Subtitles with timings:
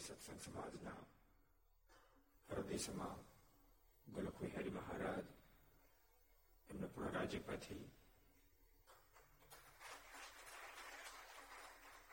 [0.00, 1.00] સત્સંગ સમાજના
[2.48, 3.18] પ્રદેશમાં
[4.06, 5.26] ગોલખવિહારી મહારાજ
[6.68, 7.84] એમને પૂર્ણ રાજ્યપાથી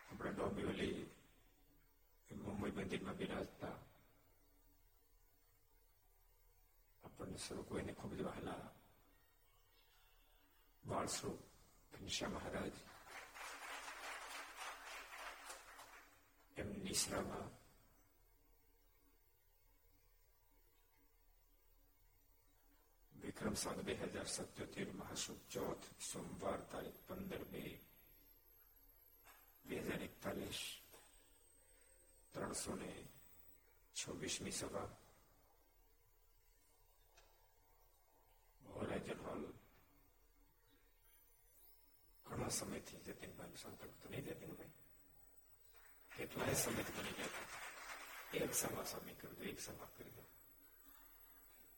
[0.10, 1.00] આપણા ડોંબિવલી
[2.30, 3.76] મુંબઈ મંદિરમાં બિરાજતા
[7.04, 8.64] આપણને સ્વરૂપ કોઈને ખૂબ જ વહાલા
[10.84, 11.51] બાળ સ્વરૂપ
[12.02, 12.76] ઘનશ્યા મહારાજ
[16.58, 17.50] એમની નિશ્રામાં
[23.14, 27.64] વિક્રમ સંત બે હજાર સત્યોતેર મહાસુદ ચોથ સોમવાર તારીખ પંદર બે
[29.66, 30.62] બે હજાર એકતાલીસ
[32.34, 32.92] ત્રણસો ને
[33.96, 34.90] છવ્વીસમી સભા
[38.62, 39.44] હોરાઇઝન હોલ
[42.52, 44.76] સમયથી જતીનભાઈ સંકલ્પ તો નહીં જતીનભાઈ
[46.12, 47.46] કેટલાય સમયથી બની ગયા
[48.38, 50.24] એક સભા સ્વામી કર્યું એક સભા કરી દો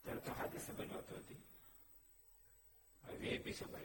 [0.06, 1.42] ત્યારે તો હાથી સભા નહોતી હતી
[3.04, 3.84] હવે વીઆઈપી સભા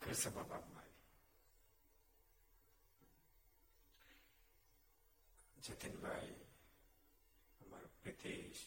[0.00, 0.90] ફેર સભા બાપમાં
[5.52, 6.34] આવી જતીનભાઈ
[7.60, 8.62] અમારા પ્રિતેશ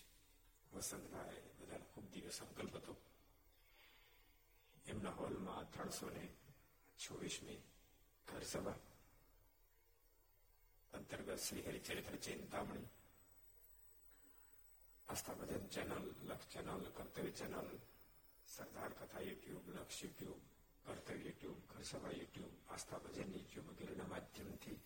[0.73, 2.93] વસંતભાઈ બધાનો ખૂબ દિવસ સંકલ્પ હતો
[4.85, 6.25] એમના હોલમાં ત્રણસો ને
[6.99, 7.59] છવ્વીસમી
[8.27, 8.79] ઘર સભા
[10.93, 12.87] અંતર્ગત Shri Haricharitra Chintamani
[15.07, 17.69] Aastha Bhajan channel Laksh channel Kartavya channel
[18.47, 20.41] Sardar Katha YouTube Laksh YouTube
[20.85, 24.77] Kartavya YouTube Gharsabha YouTube Aastha Bhajan YouTube વગેરેના માધ્યમથી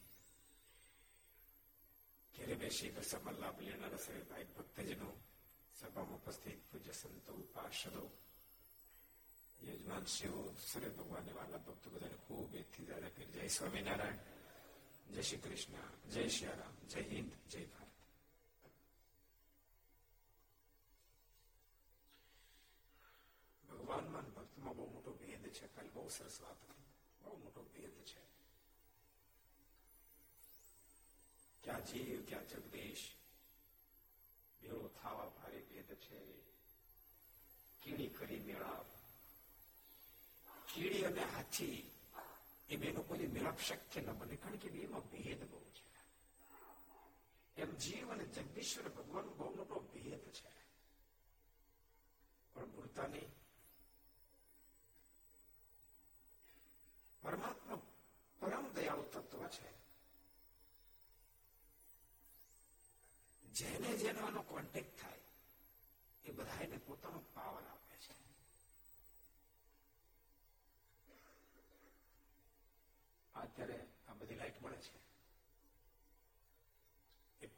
[2.33, 5.09] ઘેરે બેસી ઘરસભા લાભ લેનારા સર્વે ભાઈ ભક્તજનો
[5.77, 8.03] સભામાં ઉપસ્થિત પૂજ્ય સંતો પાર્ષદો
[9.59, 14.21] યજમાનશ્રીઓ સર્વે ભગવાન વાલા ભક્તો બધાને ખૂબ એકથી દાદા કરી જય સ્વામિનારાયણ
[15.07, 15.77] જય શ્રી કૃષ્ણ
[16.09, 17.93] જય શ્રી રામ જય હિન્દ જય ભારત
[23.69, 26.87] ભગવાનમાં ભક્તમાં બહુ મોટો ભેદ છે કાલે બહુ સરસ વાત હતી
[27.21, 28.21] બહુ મોટો ભેદ છે
[31.63, 33.05] ક્યાં જીવ ક્યાં જગદીશ
[40.77, 41.79] કીડી અને હાથી
[42.69, 45.83] એ બેનો કોઈ મેળાપ શક્ય ન બને કારણ કે બેમાં ભેદ બહુ છે
[47.57, 50.51] એમ જીવ અને જગદીશ્વર ભગવાન બહુ મોટો ભેદ છે
[52.55, 53.31] પણ ભૂલતા નહીં
[57.23, 57.79] પરમાત્મા
[58.39, 59.69] પરમ દયાળુ તત્વ છે
[63.43, 65.29] જેને જેનો આનો કોન્ટેક્ટ થાય
[66.25, 67.66] એ બધા એને પોતાનો પાવર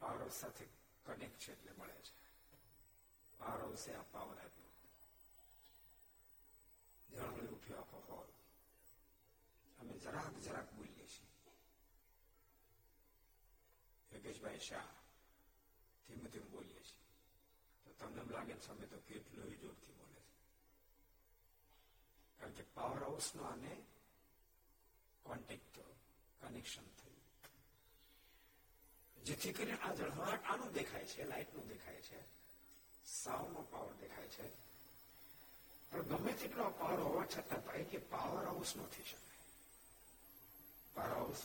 [0.00, 0.64] પાવર હાઉસ સાથે
[1.06, 2.12] કનેક્ટ છે એટલે મળે છે
[3.40, 4.72] પાવર હાઉસે આ પાવર આપ્યો
[7.08, 8.30] જણ રૂપિયો આપો હોલ
[9.78, 11.28] અમે જરાક જરાક બોલીએ છીએ
[14.10, 14.90] યોગેશભાઈ શાહ
[16.08, 17.10] ધીમે ધીમે બોલીએ છીએ
[17.84, 20.34] તો તમને એમ લાગે છે અમે તો કેટલો જોરથી બોલે છે
[22.38, 23.72] કારણ કે પાવર હાઉસનો આને
[25.26, 25.74] કોન્ટેક્ટ
[26.40, 26.99] કનેક્શન થયું
[29.25, 32.19] જેથી કરીને આ ઝળહળાટ આનું દેખાય છે, લાઇટનું દેખાય છે,
[33.05, 34.61] સાઉન્ડનો પાવર દેખાય છે.
[35.89, 39.31] પણ ગમે તેટલો પાવર હોવા છતાં પણ કે પાવર હાઉસ નથી શકે
[40.93, 41.37] પાવર હાઉસ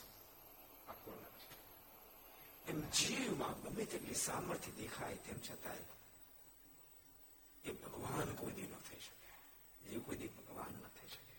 [1.08, 1.36] નથી
[2.66, 5.78] એમ જીવમાં ગમે તેટલી સામર્થ્ય દેખાય તેમ છતાંય
[7.64, 9.30] એ ભગવાન કોઈ દી ન થઈ શકે.
[9.88, 11.34] એ કોઈ દી ભગવાન ન થઈ શકે.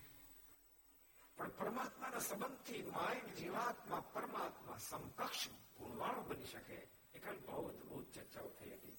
[1.37, 5.47] પણ પરમાત્માના સંબંધથી માઇન્ડ જીવાત્મા, પરમાત્મા સમકક્ષ
[5.79, 6.87] ગુણવાળો બની શકે.
[7.13, 8.97] એ બહુ અદભુત ચર્ચાઓ થઈ હતી.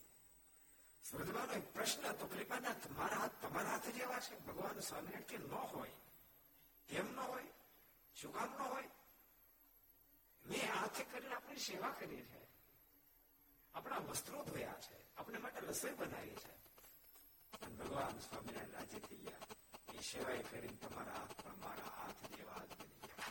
[1.10, 4.38] સ્વર્ગવાનો એક પ્રશ્ન તો કૃપાના તમારા હાથ તમારા હાથ જેવા છે?
[4.38, 5.90] ભગવાન સ્વામિનારાયણ કે ન હોય.
[6.88, 7.44] કેમ ન હોય?
[8.14, 8.84] શું કામ ન હોય?
[10.46, 12.46] મેં હાથે કરીને આપણી સેવા કરી છે.
[13.74, 15.14] આપણા વસ્ત્રો ધોયા છે.
[15.16, 16.58] આપણે માટે રસોઈ બનાવી છે.
[17.66, 19.38] ભગવાન સ્વામિનારાયણ રાજી થઈ ગયા.
[19.94, 23.28] એ સેવાએ કરીને તમારા હાથ પણ મારા હાથ જેવા જ બની ગયા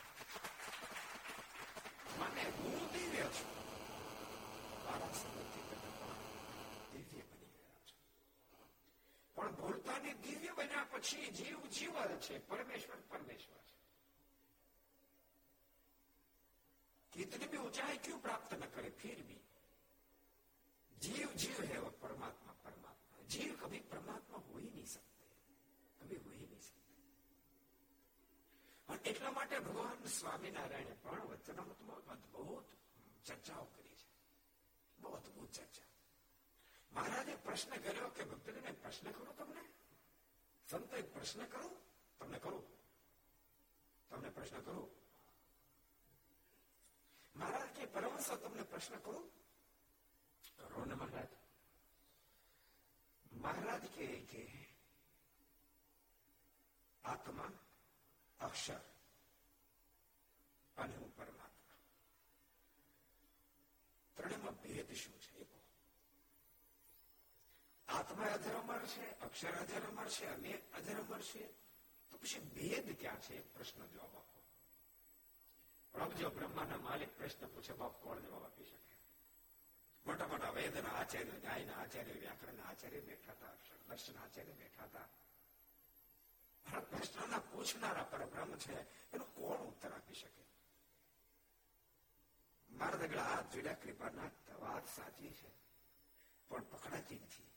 [2.18, 3.51] મને હું દિવ્ય છું
[4.85, 6.15] મારા સંબંધી કરતા
[6.91, 7.95] દિવ્ય બની ગયા છે
[9.35, 13.71] પણ ભૂલતાની દિવ્ય બન્યા પછી જીવ જીવ છે પરમેશ્વર પરમેશ્વર છે
[17.13, 19.37] कितनी भी ऊंचाई क्यों प्राप्त न करे फिर भी
[20.91, 25.27] जीव जीव है वो परमात्मा परमात्मा जीव कभी परमात्मा हो ही नहीं सकते
[26.01, 26.81] कभी हो ही नहीं सकते
[28.87, 32.73] અને એટલા માટે ભગવાન સ્વામિનારાયણે પણ વચનામૃતમાં અદભુત
[33.27, 34.09] ચર્ચાઓ કરી છે
[34.97, 35.91] બહુ અદભુત ચર્ચા
[36.91, 39.63] મહારાજે પ્રશ્ન કર્યો કે ભક્તને પ્રશ્ન કરો તમને
[40.67, 41.69] સંત પ્રશ્ન કરો
[42.19, 42.65] તમને કરું
[44.11, 44.89] તમને પ્રશ્ન કરું
[47.35, 49.25] મહારાજ કે પરમહંસ તમને પ્રશ્ન કરું
[50.59, 51.31] કરો ને મહારાજ
[53.25, 54.43] મહારાજ કે કે
[57.03, 57.51] આત્મા
[58.39, 58.81] અક્ષર
[67.98, 71.42] આત્મા અધરમર છે અક્ષર અધરમર છે અમે અધરમર છે
[72.10, 73.36] તો પછી ભેદ ક્યાં છે?
[73.54, 74.38] પ્રશ્ન જવાબ આપો.
[75.92, 78.96] પ્રભુ જો બ્રહ્માના માલિક પ્રશ્ન પૂછે, બાપ કોણ જવાબ આપી શકે?
[80.06, 83.54] મોટા મોટા વેદના આચાર્ય, ન્યાયના આચાર્ય વ્યાકરણના આચાર્ય બેઠા હતા
[83.88, 85.08] દર્શન આચાર્ય બેઠા હતા
[86.80, 88.76] પ્રશ્નના પૂછનારા પરબ્રહ્મ છે,
[89.12, 90.44] એનો કોણ ઉત્તર આપી શકે?
[92.70, 95.50] મારા દગડા હાથ જોડ્યા કૃપાના વાત સાચી છે,
[96.48, 97.47] પણ પકડાતી નથી.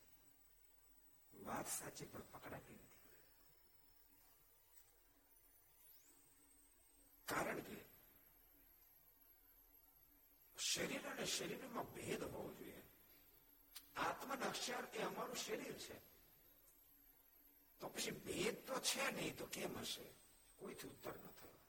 [1.45, 2.91] વાત સાચી, પણ પકડાતી નથી.
[7.25, 7.86] કારણ કે
[10.57, 12.81] શરીર અને શરીરમાં ભેદ હોવો જોઈએ.
[13.95, 16.00] આત્મન અક્ષર એ અમારું શરીર છે.
[17.79, 20.13] તો પછી ભેદ તો છે નહીં, તો કેમ હશે?
[20.57, 21.60] કોઈથી ઉત્તર ન થયો.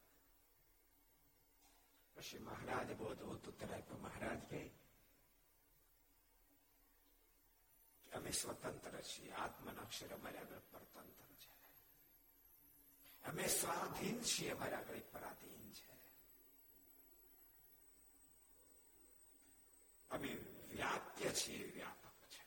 [2.14, 4.81] પછી મહારાજ અદભુત ઉત્તર આપ્યો મહારાજ કે
[8.12, 9.32] અમે સ્વતંત્ર છીએ.
[9.32, 11.52] આત્મન અક્ષર અમારે આગળ પરતંત્ર છે.
[13.22, 15.92] અમે સ્વાધીન છીએ અમારે આગળ પરાધીન છે.
[20.10, 20.32] અમે
[20.70, 22.44] વ્યાપ્ય છીએ, વ્યાપક છે.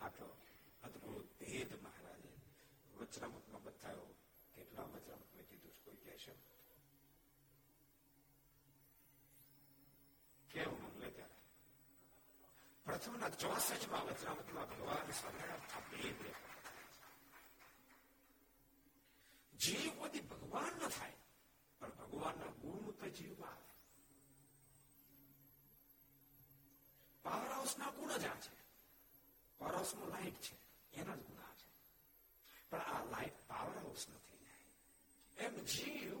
[0.00, 0.36] આટલો
[0.82, 2.32] અદભુત ભેદ મહારાજે
[2.96, 4.14] વચનામૃતમાં બતાવ્યો.
[4.54, 6.32] કેટલા વચનામૃતમાં કીધું, કોઈ કહેશે?
[10.50, 10.91] કેવું?
[12.86, 15.12] પ્રથમના ચોસઠમાં વચનામતમાં ભગવાન
[19.52, 21.18] જીવ બધી ભગવાન ન થાય
[21.80, 23.70] પણ ભગવાનના ગુણ તો જીવમાં આવે
[27.24, 28.52] પાવર હાઉસના ગુણ જ આ છે
[29.60, 30.56] પાવર હાઉસમાં લાઈટ છે
[30.92, 31.68] એના જ ગુણ છે
[32.72, 34.42] પણ આ લાઈટ પાવર હાઉસ નથી
[35.36, 36.18] એમ જીવ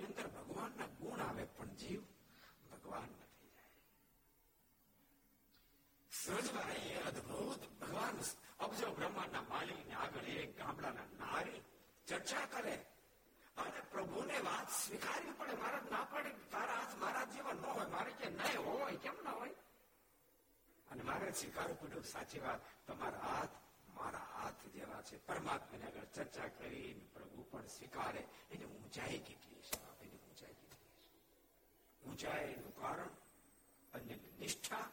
[0.00, 2.02] અંદર ભગવાનના ગુણ આવે પણ જીવ
[2.68, 3.78] ભગવાન નથી જાય
[6.12, 8.16] સહજભાઈ અદભુત ભગવાન
[8.60, 11.60] અબજો બ્રહ્માંડના માલિકને આગળ એક ગામડાના નારી
[12.30, 12.74] ચર્ચા કરે
[13.56, 18.12] અને પ્રભુને વાત સ્વીકારવી પડે મહારાજ ના પડે, તારા હાથ મારા જેવા ન હોય, મારે
[18.12, 19.56] કે નહીં હોય, કેમ ના હોય?
[20.88, 23.56] અને મારે સ્વીકારવું પડ્યું સાચી વાત, તમારા હાથ
[23.96, 25.18] મારા હાથ જેવા છે.
[25.18, 28.22] પરમાત્માને આગળ ચર્ચા કરી પ્રભુ પણ સ્વીકારે.
[28.50, 29.80] એની ઊંચાઈ કેટલી છે?
[30.00, 31.18] એની ઊંચાઈ કેટલી છે?
[32.02, 33.14] ઊંચાઈનું કારણ
[33.92, 34.86] અન્ય નિષ્ઠા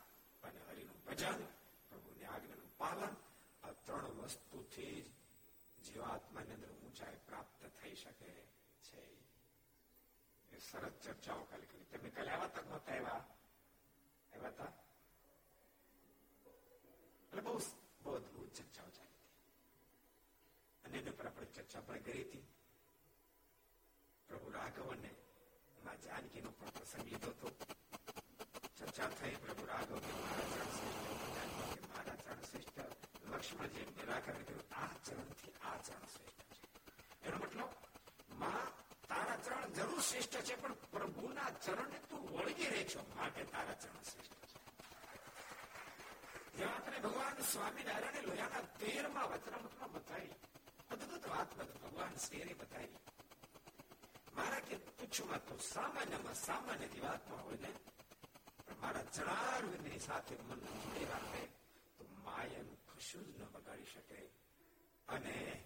[0.44, 1.46] અને હરિનું ભજન,
[1.90, 3.16] પ્રભુની આજ્ઞાનું પાલન
[3.64, 4.98] આ ત્રણ વસ્તુથી
[5.86, 8.31] જીવાત્માની અંદર ઊંચાઈ પ્રાપ્ત થઈ શકે
[8.85, 9.01] છે
[10.53, 13.23] એ સરસ ચર્ચાઓ કાલે કરી તમે કાલે આવા તક નહોતા આવ્યા
[14.33, 14.73] આવ્યા હતા
[17.25, 17.55] એટલે બહુ
[18.03, 19.39] બહુ અદભુત ચર્ચાઓ ચાલી હતી
[20.85, 22.45] અને એના પર આપણે ચર્ચા પણ કરી હતી
[24.29, 25.11] પ્રભુ રાઘવ અને
[25.79, 27.49] માં જાનકીનો પણ પ્રસંગ લીધો હતો
[28.77, 32.81] ચર્ચા થઈ પ્રભુ રાઘવ કે મારા ચરણ શ્રેષ્ઠ જાનકી કે મારા ચરણ શ્રેષ્ઠ
[33.27, 36.46] લક્ષ્મણજી નિરાકરણ કર્યું આ ચરણથી આ ચરણ શ્રેષ્ઠ છે
[37.28, 37.70] એનો મતલબ,
[38.34, 38.68] માં,
[39.08, 43.06] તારા ચરણ જરૂર શ્રેષ્ઠ છે, પણ પ્રભુના ચરણને તું વળગી રહે છો.
[43.16, 44.34] માટે તારા ચરણ શ્રેષ્ઠ
[46.58, 46.64] છે.
[46.64, 50.30] આપણે ભગવાન સ્વામિનારાયણે લોયાના તેરમાં વચનામૃતમાં બતાવી,
[50.92, 51.50] અદભુત વાત
[51.84, 52.96] ભગવાન શ્રીએ બતાવી.
[54.36, 57.74] મારા કે તુચ્છમાં તો સામાન્યમાં સામાન્ય વાતમાં હોય ને
[58.82, 61.46] મારા જણારવિંદની સાથે મન જોડે રાખે
[61.98, 64.20] તો માયાનું કશું જ ન બગાડી શકે.
[65.08, 65.64] અને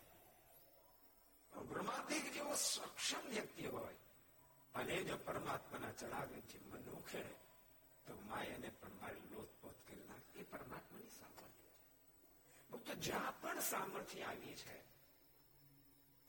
[1.71, 3.97] બ્રહ્માદિક જેવો સક્ષમ વ્યક્તિ હોય
[4.75, 7.35] અને જો પરમાત્માના ચડાવેથી મન ઉખેડે
[8.07, 11.73] તો માયાને પણ મારી લોથપોથ કરી નાખે એ પરમાત્માની સામર્થ્ય
[12.71, 14.77] ભક્તો જ્યાં પણ સામર્થ્ય આવી છે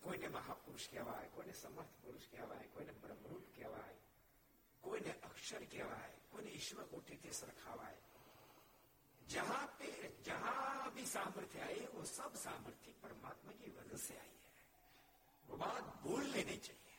[0.01, 3.97] કોઈને મહાપુરુષ કહેવાય કોઈને સમર્થ પુરુષ કહેવાય કોઈને બ્રહ્મરૂપ કહેવાય
[4.83, 8.01] કોઈને અક્ષર કહેવાય કોઈને ઈશ્વર કોટિથી સરખાવાય
[9.21, 9.87] जहां पे
[10.23, 14.40] जहां भी सामर्थ्य आए वो सब सामर्थ्य परमात्मा की वजह से आई है वो
[15.51, 16.95] बात भूलनी नहीं चाहिए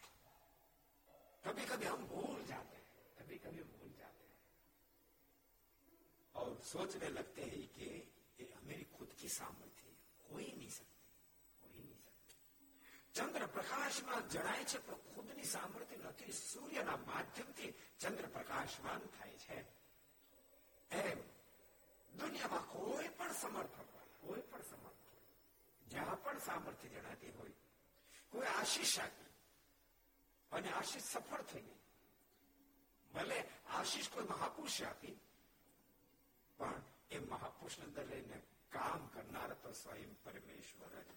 [1.45, 2.87] कभी कभी हम भूल जाते हैं
[3.19, 4.41] कभी कभी भूल जाते हैं
[6.35, 7.89] और सोचने लगते हैं कि
[8.39, 11.07] ये मेरी खुद की सामर्थ्य है कोई नहीं सकती
[11.63, 12.37] कोई नहीं सकती
[13.15, 19.57] ચંદ્ર પ્રકાશમાં જણાય છે પણ ખુદની સામર્થ્ય નથી સૂર્યના માધ્યમથી ચંદ્ર પ્રકાશમાન થાય છે
[20.91, 21.21] એમ
[22.13, 25.27] દુનિયામાં કોઈ પણ સમર્થક હોય કોઈ પણ સમર્થ હોય
[25.87, 27.57] જ્યાં પણ સામર્થ્ય જણાતી હોય
[28.33, 29.33] કોઈ આશીષ આપી
[30.53, 31.81] અને આશીષ સફળ થઈ ગઈ
[33.11, 33.39] ભલે
[33.71, 35.17] આશીષ કોઈ મહાપુરુષ આપી
[36.59, 38.39] પણ એ મહાપુરુષ અંદર રહીને
[38.71, 41.11] કામ કરનાર તો સ્વયં પરમેશ્વર જ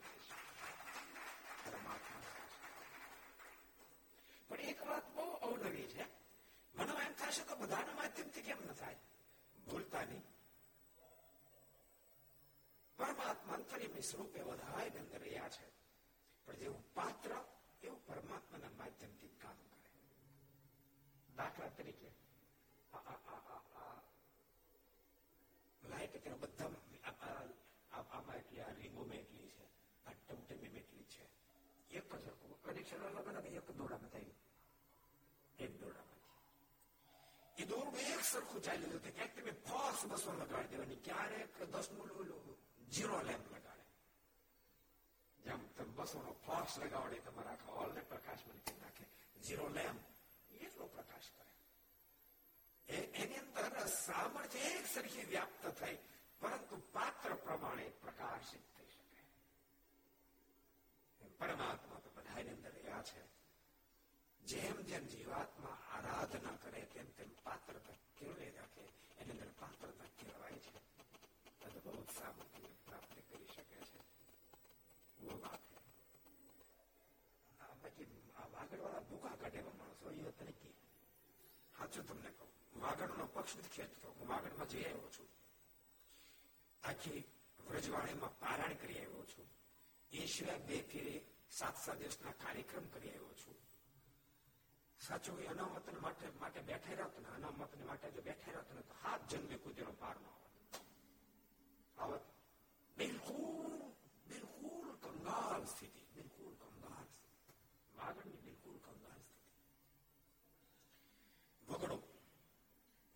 [1.63, 2.36] પરમાત્મા
[4.49, 6.06] પણ એક વાત બહુ અવનવી છે
[6.73, 8.99] મને એમ થશે તો બધાના માધ્યમથી કેમ ન થાય
[9.56, 10.25] ભૂલતા નહીં
[12.99, 15.65] પરમાત્મા અંતરિમ સ્વરૂપે વધાય અંદર રહ્યા છે
[16.48, 17.32] પણ જેવું પાત્ર
[17.82, 19.90] એવું પરમાત્માના માધ્યમથી કામ કરે
[21.37, 22.11] દાખલા તરીકે
[25.82, 26.87] લાઈટ અત્યારે બધામાં
[27.92, 29.66] આમાં એટલી આ રીંગોમાં એટલી છે
[30.06, 31.24] આ ટમટમીમાં એટલી છે
[31.90, 34.35] એક જ કનેક્શન અલગ અલગ એક દોડામાં થયું
[35.59, 36.16] એક દોડામાંથી
[37.56, 42.11] એ દોરડું એક સરખું ચાલ્યું હતું ક્યાંક તમે ફોર્સ બસો લગાડી દેવાની ક્યારેક દસનું
[42.90, 43.65] જીરો લેમ્પ લગાડે
[45.46, 49.04] જેમ તમે બસો નો ફોક્સ લગાવડે તમારા આખા હોલ ને પ્રકાશ કરી નાખે
[49.40, 50.00] ઝીરો લેમ્પ
[50.61, 55.96] એટલો પ્રકાશ કરે એની અંદર સામર્થ્ય એક સરખી વ્યાપ્ત થઈ
[56.40, 59.22] પરંતુ પાત્ર પ્રમાણે પ્રકાશિત થઈ શકે
[61.38, 63.22] પરમાત્મા તો બધાની અંદર રહ્યા છે
[64.40, 67.76] જેમ જેમ જીવાત્મા આરાધના કરે તેમ તેમ પાત્ર
[68.16, 68.85] કેળવે રાખે
[69.16, 70.72] એની અંદર પાત્રતા કેળવાય છે
[71.66, 74.04] અદભુત સામર્થ્ય પ્રાપ્ત કરી શકે છે
[88.36, 89.48] ભૂકા કરી આવ્યો છું
[90.12, 91.14] એ સિવાય બે ફેરે
[91.50, 93.56] સાત સાત દિવસના કાર્યક્રમ કરી આવ્યો છું
[95.00, 99.22] સાચું અનામત માટે માટે બેઠા રહ્યો ને અનામત માટે જો બેઠા રહ્યો ને તો હાથ
[99.28, 100.26] જન્મે કુદેનો પાર ન
[101.96, 102.24] આવત
[102.96, 103.95] બિલકુલ
[105.25, 107.08] બિલકુલ કંગાલ સ્થિતિ બિલકુલ કંગાલ
[107.93, 109.49] વાગડની બિલકુલ કંગાલ સ્થિતિ
[111.63, 111.97] વગડો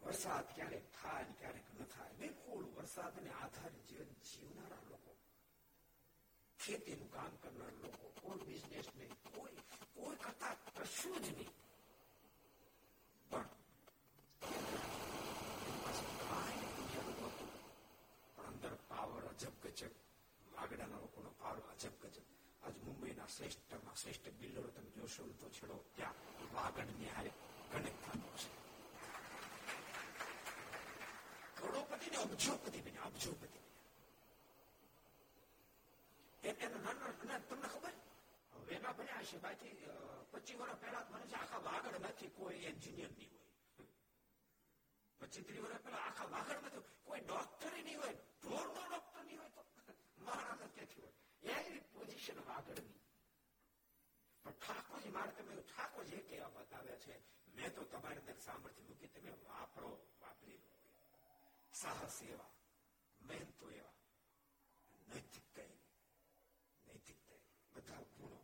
[0.01, 5.11] વરસાદ ક્યારેક થાય ને ક્યારેક ન થાય બિલકુલ વરસાદને આધારે જીવન જીવનારા લોકો
[6.59, 9.57] ખેતીનું કામ કરનાર લોકો કોઈ બિઝનેસ નહીં કોઈ
[9.95, 11.58] કોઈ કરતા કશું જ નહીં
[23.30, 26.16] શ્રેષ્ઠમાં શ્રેષ્ઠ બિલ્ડરો તમે જોશો તો છેડો ત્યાં
[26.52, 27.32] વાગડની હારે
[27.70, 28.48] કનેક્ટ થતો છે
[31.56, 33.58] કરોડોપતિ ને અબજોપતિ બન્યા અબજોપતિ
[40.60, 43.32] વર્ષ પહેલા મને આખા વાગડમાંથી કોઈ એન્જિનિયર નહીં
[43.72, 43.88] હોય
[45.20, 49.62] પચીસ ત્રીસ વર્ષ પહેલા આખા વાગડ કોઈ ડોક્ટર નહીં હોય ઢોર ડોક્ટર નહીં હોય તો
[50.20, 52.99] મહારાજ હોય પોઝિશન આગળની
[54.50, 57.14] પણ ઠાકોરજી મારે તમે ઠાકોરજી કેવા બતાવે છે?
[57.54, 60.68] મેં તો તમારી અંદર સામર્થ્ય મૂકી તમે વાપરો, વાપરી લો.
[61.72, 62.50] સાહસ એવા,
[63.20, 63.94] મહેનતો એવા.
[65.08, 65.68] નૈતિકતા
[66.86, 67.40] નૈતિકતા
[67.72, 68.40] બધા ગુણો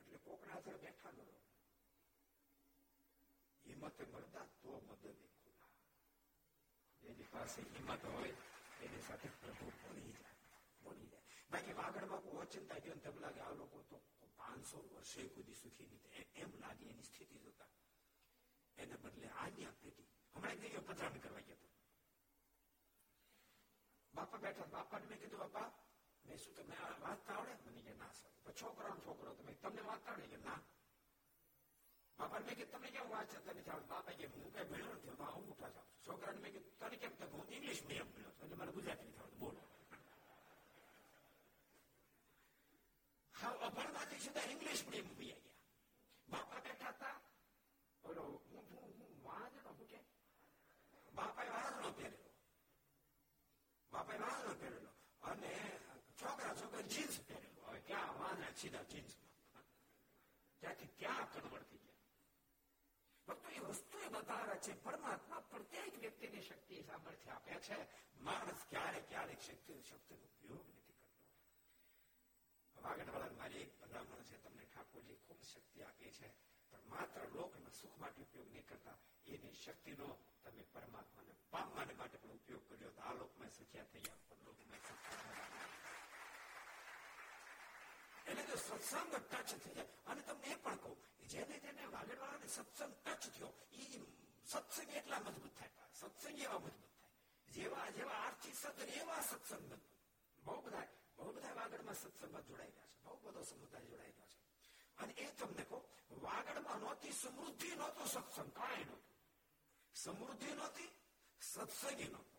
[0.00, 1.18] એટલે કોકના હાથે બેઠા ન
[3.66, 5.04] હિંમત મળતા તો મદદ
[7.02, 8.34] જેની પાસે હિંમત હોય,
[8.82, 10.27] એની સાથે પ્રભુ ભણી જાય.
[11.49, 13.97] બાકી વાગડમાં કોઈ ઓચિંતા ગયો તમે લાગે આ લોકો તો
[14.37, 17.71] પાંચસો વર્ષે કુદી સુખી નથી એમ લાગે એની સ્થિતિ જોતા
[18.77, 21.71] એને બદલે આજ્ઞા પેટી હમણાં જગ્યાએ પધરામણી કરવા ગયા
[24.13, 25.69] બાપા બેઠા બાપાને મેં કીધું બાપા
[26.25, 30.27] મેં શું તમે વાંચતા આવડે મને કે ના સર છોકરો છોકરો તમે તમને વાંચતા આવડે
[30.27, 30.59] કે ના
[32.19, 35.27] બાપા મેં કીધું તમને કેમ વાંચતા નથી આવડે બાપા કે હું કઈ ભણ્યો નથી હું
[35.29, 39.07] અંગૂઠા જાઉં છોકરાને મેં કીધું તને કેમ હું ઇંગ્લિશ મીડિયમ ભણ્યો છું એટલે મને ગુજરાતી
[39.07, 39.61] નથી આવડતું બોલો
[43.63, 45.53] અભણમાંથી સીધા ઇંગ્લિશ મીડિયમ બી ગયા
[46.27, 47.15] બાપા બેઠા હતા
[48.03, 49.99] ઓલો હું હું વાંચનો હું કે
[51.13, 52.31] બાપાએ વાંચનો પહેરેલો
[53.91, 54.91] બાપાએ વાંચનો પહેરેલો
[55.23, 55.51] અને
[56.15, 59.67] છોકરા છોકરા જીન્સ પહેરેલો હવે ક્યાં વાંધા સીધા જીન્સમાં
[60.61, 62.01] ત્યાંથી ત્યાં કન્વર્ટ થઈ ગયા
[63.27, 67.81] ભક્તો એ વસ્તુ એ બતાવે છે પરમાત્મા પ્રત્યેક વ્યક્તિની શક્તિ સામર્થ્ય આપે છે
[68.21, 70.76] માણસ ક્યારે ક્યારેક શક્તિ શક્તિનો ઉપયોગ
[88.26, 89.86] એટલે સત્સંગ ટચ થઈ જાય.
[90.06, 90.96] અને તમને એ પણ કહું
[91.28, 93.82] જેને જેને વાગડવાળાને સત્સંગ ટચ થયો એ
[94.46, 95.68] સત્સંગ એટલા મજબૂત થાય.
[95.94, 97.52] સત્સંગ એવા મજબૂત થાય.
[97.52, 99.98] જેવા જેવા આર્થિક સદન એવા સત્સંગ મજબૂત.
[100.44, 100.86] બહુ બધા
[101.18, 104.38] બહુ બધા વાગડમાં સત્સંગમાં જોડાઈ ગયા છે, બહુ બધો સમુદાય જોડાઈ ગયો છે.
[104.96, 108.52] અને એ તમને કહો, વાગડમાં નહોતી, સમૃદ્ધિ નહોતો, સત્સંગ.
[108.52, 109.08] કાંઈ નહોતું.
[109.94, 110.90] સમૃદ્ધિ નહોતી,
[111.40, 112.38] સત્સંગી નહોતો.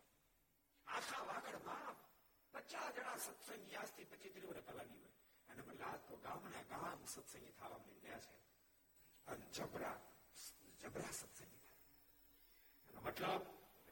[0.87, 2.09] આખા વાગડમાં
[2.51, 5.09] પચાસ જણા સત્સંગી આજથી પચીસ વર્ષ પહેલાની હોય.
[5.49, 8.39] અને મને આજ તો ગામના ગામ સત્સંગી થવા માંડ્યા છે.
[9.25, 10.01] અને જબરા
[10.81, 11.93] જબરા સત્સંગી થાય.
[12.89, 13.41] એનો મતલબ,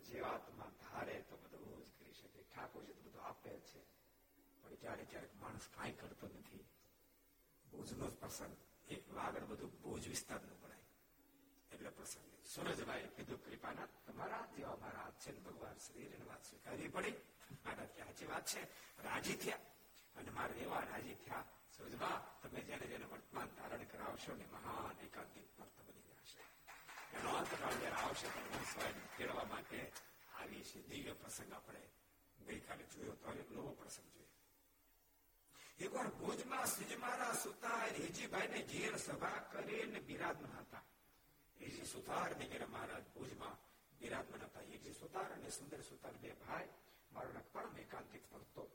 [0.03, 3.96] જે આત્મા ધારે તો બધું જ કરી શકે, ઠાકોરજી તો બધું આપે છે.
[4.67, 6.65] પણ જ્યારે જ્યારે માણસ કાંઈ કરતો નથી
[7.71, 8.55] ભુજનો પ્રસંગ.
[8.87, 10.85] એક વાગડ બધું ભુજ વિસ્તારનું ગણાય.
[11.71, 17.15] એટલે પ્રસંગ સુરજભાઈ કીધું કૃપાના તમારા જેવા મારા હાથ છે ભગવાન શ્રી વાત સ્વીકારવી પડી.
[17.65, 18.61] મારા સાચી વાત છે,
[19.03, 19.59] રાજી થયા.
[20.15, 21.45] અને મારા એવા રાજી થયા,
[21.77, 26.41] સુરજભા, તમે જેને જેને વર્તમાન ધારણ કરાવશો ને મહાન એકાંતિક ભક્ત બની જશે.
[27.17, 29.91] એનો અંતકાળ જયારે આવશે તો સ્વયં કેળવા માટે
[30.33, 31.81] આવી છે દિવ્ય પ્રસંગ આપણે
[32.45, 34.16] ગઈકાલે જોયો તો એક નવો પ્રસંગ
[35.76, 40.84] જોયો એકવાર ભુજમાં સિજમારા સુતાર હેજીભાઈ ને ઘેર સભા કરીને બિરાજમાન હતા
[41.56, 43.58] હેજી સુતાર ને ઘેર મહારાજ ભુજમાં
[44.00, 46.70] બિરાજમાન હતા હેજી સુતાર અને સુંદર સુતાર બે ભાઈ
[47.10, 48.68] મારો પરમ એકાંતિક ભક્તો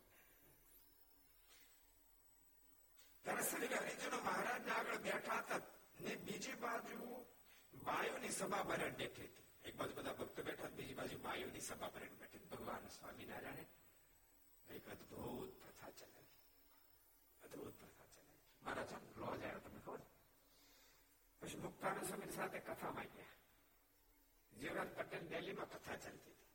[3.25, 5.61] ત્યારે શ્રી હરિજનો મહારાજ આગળ બેઠા હતા
[5.99, 7.25] ને બીજી બાજુ
[7.73, 12.19] બાયોની સભા ભરણ બેઠી હતી એક બાજુ બધા ભક્તો બેઠા બીજી બાજુ બાયોની સભા ભરણ
[12.19, 13.65] બેઠી ભગવાન સ્વામિનારાયણે
[14.69, 16.10] એક અદભુત પ્રથા ચલાવી
[17.43, 20.01] અદભુત પ્રથા ચલાવી મારા જેમ લોજ આવ્યો તમને ખબર
[21.41, 23.37] પછી મુક્તાનંદ સ્વામી સાથે કથામાં ગયા
[24.53, 26.51] જીવરાજ પટેલ દિલ્હીમાં કથા ચાલતી હતી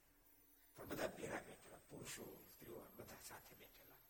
[0.76, 4.00] પણ બધા ભેરા બેઠેલા પુરુષો સ્ત્રીઓ બધા સાથે બેઠેલા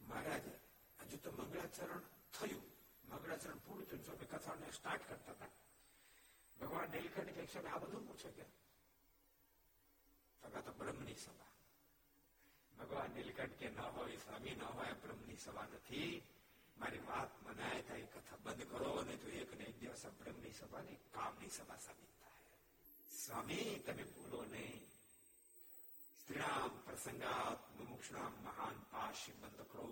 [0.00, 0.46] મહારાજ
[0.98, 2.66] હજુ તો મંગળાચરણ થયું
[3.04, 5.52] મંગળાચરણ પૂરું થયું સ્વામી કથાને સ્ટાર્ટ કરતા હતા
[6.56, 8.44] ભગવાન નીલકંઠ કે સ્વામી આ બધું પૂછો કે
[10.64, 11.47] તો બ્રહ્મની સભા
[12.78, 16.14] ભગવાન નીલકંઠ કે ન હોય સ્વામી ન હોય બ્રહ્મની સભા નથી
[16.76, 20.82] મારી વાત મનાય થાય કથા બંધ કરો ને તો એક ને એક દિવસ બ્રહ્મની સભા
[20.82, 22.58] ને કામની સભા સાબિત થાય
[23.14, 24.82] સ્વામી તમે ભૂલો નહીં
[26.18, 29.88] સ્ત્રીણામ પ્રસંગાત મુમુક્ષણામ મહાન પાશી બંધ કરો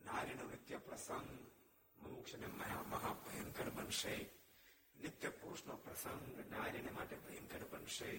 [0.00, 1.30] નારીનો નિત્ય પ્રસંગ
[1.98, 2.48] મુમુક્ષને
[2.86, 4.16] મહાભયંકર બનશે
[4.96, 8.12] નિત્ય પુરુષનો પ્રસંગ નારીને માટે ભયંકર બનશે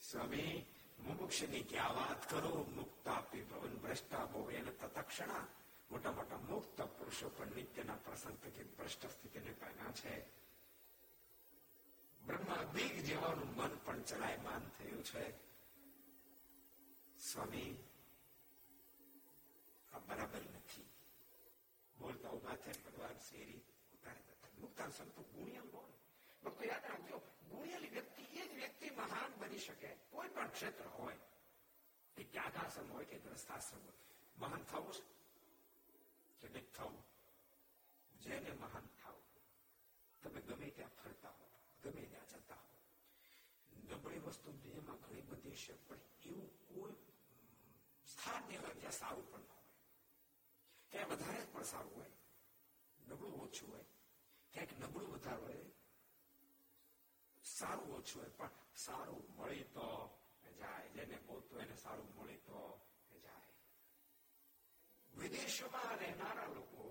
[0.00, 0.54] સ્વામી
[1.03, 5.45] મુમુક્ષની ક્યાં વાત કરો, મુક્તાપી ભવન ભ્રષ્ટા એને તત્ક્ષણા
[5.91, 10.13] મોટા મોટા મુક્ત પુરુષો પણ નિત્યના પ્રસંગ થકી ભ્રષ્ટ સ્થિતિને પામ્યા છે.
[12.21, 15.23] બ્રહ્મા બીગ જેવાનું મન પણ ચલાયમાન થયું છે.
[17.19, 17.71] સ્વામી,
[19.93, 20.87] આ બરાબર નથી.
[21.97, 23.61] બોલતા ઊભા થાય ભગવાન શેરી
[23.93, 24.21] ઉતારે
[24.61, 25.91] મુક્તા સંતો ગુણિયલ બોલ
[26.43, 27.17] ભક્તો યાદ રાખજો,
[27.49, 28.20] ગુણિયલી વ્યક્તિ
[28.61, 29.95] વ્યક્તિ મહાન બની શકે.
[30.09, 31.17] કોઈ પણ ક્ષેત્ર હોય
[32.15, 33.93] કે ત્યાગાશ્રમ હોય કે ગ્રસ્તાશ્રમ હોય,
[34.37, 35.03] મહાન થવું છે?
[36.41, 37.03] કે નહીં થવું.
[38.19, 39.23] જેને મહાન થવું,
[40.23, 41.49] તમે ગમે ત્યાં ફરતા હો,
[41.83, 42.77] ગમે ત્યાં જતા હો.
[43.89, 46.95] નબળી વસ્તુ એમાં ઘણી બધી છે, પણ એવું કોઈ
[48.05, 49.69] સ્થાન નહીં હોય જ્યાં સારું પણ ન હોય.
[50.91, 52.11] ક્યાંય વધારે પણ સારું હોય,
[53.07, 53.83] નબળું ઓછું હોય.
[54.53, 55.70] ક્યાંક નબળું વધારે હોય
[57.61, 59.87] સારું ઓછું હોય, પણ સારું મળી તો
[60.59, 60.89] જાય.
[60.89, 62.81] જેને પોતું એને સારું મળી તો
[63.23, 63.53] જાય.
[65.17, 65.63] વિદેશ
[65.99, 66.81] રહેનારા લોકો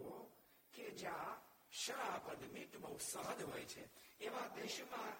[0.74, 3.82] કે જ્યાં શરાબ મીટ બહુ સહજ હોય છે,
[4.18, 5.12] એવા દેશમાં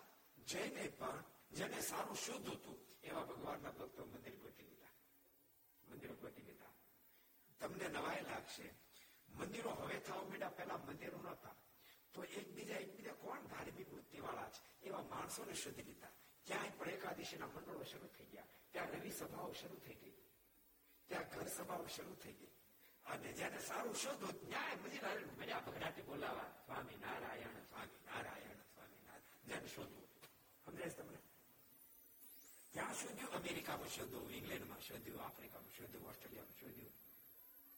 [0.44, 4.94] જઈને પણ જેને સારું શુદ્ધ હતું, એવા ભગવાનના ભક્તો મંદિર ગોતી લીધા.
[5.90, 6.72] મંદિરો ગોતી લીધા.
[7.60, 8.66] તમને નવાઈ લાગશે.
[9.28, 11.54] મંદિરો હવે થવા મીડા પહેલા મંદિરો નતા
[12.14, 14.69] તો એકબીજા એકબીજા કોણ ધાર્મિક વૃત્તિ વાળા છે?
[14.82, 16.08] એવા માણસોને શોધી લીધા.
[16.46, 18.44] ક્યાંય પણ એકાદશીના મંડળો શરૂ થઈ ગયા.
[18.72, 20.12] ત્યાં રવિ સભાઓ શરૂ થઈ ગઈ.
[21.08, 22.46] ત્યાં ઘર સભાઓ શરૂ થઈ ગઈ.
[23.04, 29.48] અને જેને સારું શોધો ન્યાય મજા મજા ભગડાટી બોલાવા, સ્વામી નારાયણ સ્વામી નારાયણ સ્વામી નારાયણ.
[29.48, 30.08] જેને શોધવું
[30.64, 31.18] સમજાય તમને?
[32.72, 33.30] ક્યાં શોધ્યું?
[33.30, 36.92] અમેરિકામાં શોધ્યું, ઇંગ્લેન્ડમાં શોધ્યું, આફ્રિકામાં શોધ્યું, ઓસ્ટ્રેલિયામાં શોધ્યું.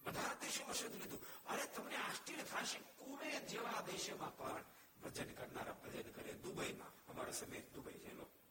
[0.04, 1.44] બધા દેશોમાં શોધી લીધું.
[1.44, 4.64] અરે, તમને આશ્ચર્ય થશે કુવેત જેવા દેશોમાં પણ
[5.04, 7.06] ભજન કરનારા, ભજન કરે દુબઈમાં.
[7.06, 8.42] અમારો સમય દુબઈ લોકો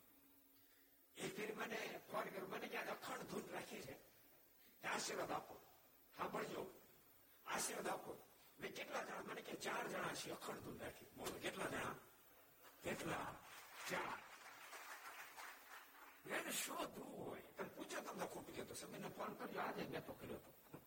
[1.17, 3.97] એ ફેર મને ફોન કર્યો, મને ક્યાં અખંડ ધૂન રાખી છે.
[4.87, 5.55] આશીર્વાદ આપો.
[6.17, 6.81] સાંભળજો.
[7.45, 8.27] આશીર્વાદ આપો.
[8.59, 11.05] મેં કેટલા જણા, મને કે ચાર જણા છે, અખંડ ધૂન રાખી.
[11.17, 11.95] બોલો, કેટલા જણા?
[12.83, 13.35] કેટલા?
[13.89, 14.19] ચાર.
[16.29, 17.41] એને શોધવું હોય?
[17.41, 18.73] તમે પૂછો તમને ખોટું કહેતો.
[18.73, 20.81] સમયને ફોન કર્યો, આજે મેં તો કર્યો હતો.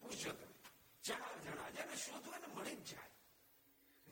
[0.00, 0.54] પૂછો તમે.
[1.02, 3.17] ચાર જણા, જેને શોધવું એને મળી જ જાય.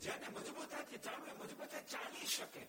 [0.06, 2.62] જેને મજબૂતાથી ચાલુ મજબૂતા ચાલી શકે.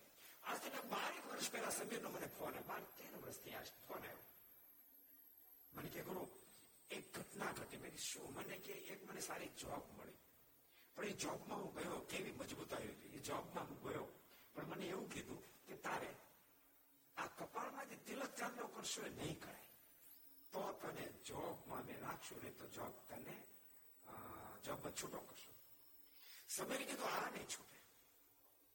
[0.43, 2.67] આજથી બારેક વર્ષ પહેલા સમીરનો મને ફોન આવ્યો.
[2.69, 4.23] બાર તેર વર્ષથી આ ફોન આવ્યો.
[5.73, 6.23] મને કે, ગુરુ,
[6.91, 8.33] એક ઘટના ઘટી મેં શું?
[8.33, 10.17] મને કે, એક મને સારી જોબ મળી.
[10.95, 14.07] પણ એ જોબમાં હું ગયો કેવી મજબૂતાઈ હતી એ જોબમાં હું ગયો.
[14.53, 16.09] પણ મને એવું કીધું કે, તારે
[17.17, 19.67] આ કપાળમાં જે તિલક ચાંદલો કરશો એ નહીં કરાય.
[20.51, 23.37] તો તને જોબમાં મેં રાખશું, નહીં તો જોબ તને
[24.65, 25.56] જોબમાં છૂટો કરશો.
[26.48, 27.78] સમય કીધું આ નહીં છૂટે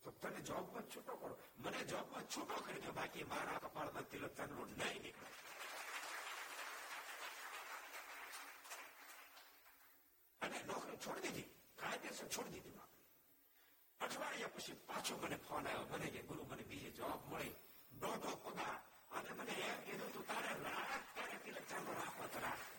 [0.06, 4.66] તો તને જોબમાં છૂટો કરો મને જોબમાં છૂટો કરી દો બાકી મારા કપાળમાં તિલક ચાંદલો
[4.74, 5.30] નહીં નીકળે
[10.42, 13.06] અને નોકરી છોડી દીધી કાયદેસર છોડી દીધી નોકરી
[14.02, 17.56] અઠવાડિયા પછી પાછો મને ફોન આવ્યો મને કે ગુરુ મને બીજી જોબ મળી
[17.92, 18.78] દોઢો પગાર
[19.12, 22.71] અને મને એમ કીધું તું તારે રાત તારે તિલક ચાંદો રાખો તો રાખ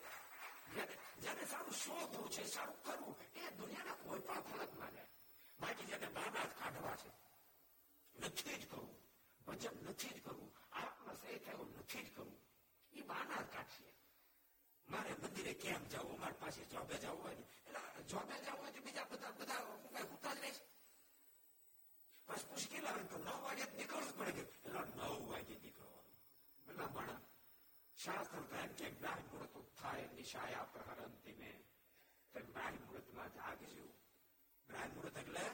[1.19, 5.03] જેને સારું શોધવું છે સારું કરવું એ દુનિયાના કોઈ પણ ફરક માને
[5.59, 7.11] બાકી જેને બાનાત કાઢવા છે
[8.15, 8.95] નથી જ કરવું
[9.47, 12.39] ભજન નથી જ કરવું આત્મા સહી થયું નથી જ કરવું
[12.93, 13.91] એ બાનાત કાઢશે
[14.89, 19.07] મારે મંદિરે કેમ જવું મારી પાસે જોબે જવું હોય એટલે જોબે જવું હોય તો બીજા
[19.07, 20.65] બધા બધા ઉતા જ રહેશે
[22.29, 26.17] બસ મુશ્કેલ આવે તો નવ વાગે નીકળવું પડે કે એટલે નવ વાગે નીકળવાનું
[26.67, 27.32] બધા માણસ
[28.04, 31.52] શાસ્ત્ર એમ કે બ્રાહ્મ મૃત થાય નિશાયા પ્રહર અંતિમે
[32.36, 33.86] તે બ્રાહ્મ મુહૂર્તમાં જાગજો
[34.70, 35.46] બ્રાહ્મ મૃત એટલે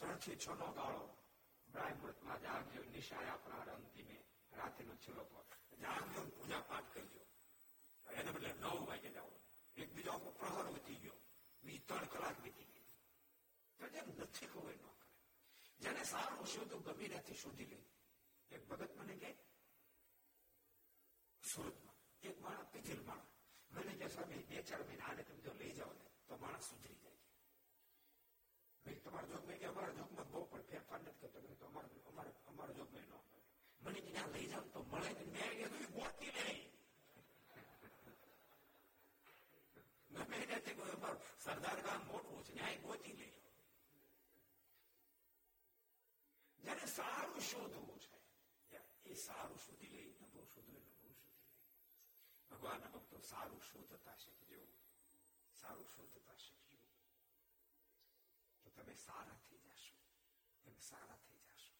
[0.00, 1.02] ત્રણથી છ નો ગાળો
[1.68, 4.16] બ્રાહ્મ મુહૂર્તમાં જાગજો નિશાયા પ્રહર અંતિમે
[4.52, 5.26] રાત્રિનો છેલ્લો
[5.80, 7.22] જાગજો પૂજા પાઠ કરજો
[8.06, 9.30] એને બદલે નવ વાગે જાવ
[9.76, 11.20] એક બીજો આખો પ્રહર વધી ગયો
[11.62, 12.88] બીજી ત્રણ કલાક વીતી ગઈ
[13.78, 15.06] તો જેમ નથી ખબર ન કરે
[15.80, 17.80] જેને સારું શુદ્ધ ગમી નથી શોધી લે
[18.50, 19.36] એક ભગત મને કે
[21.49, 23.29] સુરતમાં એક માણસ પિથિલ માણસ
[23.71, 26.97] મને કે સ્વામી બે ચાર મહિના આને તમે જો લઈ જાઓ ને તો માણસ સુધરી
[26.97, 27.21] જાય
[28.85, 32.41] મેં તમારા જોગ મેં કે અમારા જોગમાં બહુ પણ ફેરફાર નથી કરતો તો અમારા અમારા
[32.45, 33.13] અમારા જોગ મેં ન
[33.81, 36.61] મને કે ત્યાં લઈ જાવ તો મળે ને મેં કીધું ગોતી નહીં
[40.09, 43.27] ગમે ત્યાંથી કોઈ અમારું સરદાર ગામ મોટું છે ન્યાય ગોતી લે
[46.59, 49.88] જેને સારું શોધવું છે એ સારું શોધી
[52.60, 54.64] ભગવાનના ભક્તો સારું શોધતા શીખજો
[55.54, 56.80] સારું શોધતા શીખજો
[58.64, 60.00] તો તમે સારા થઈ જશો
[60.64, 61.78] તમે સારા થઈ જશો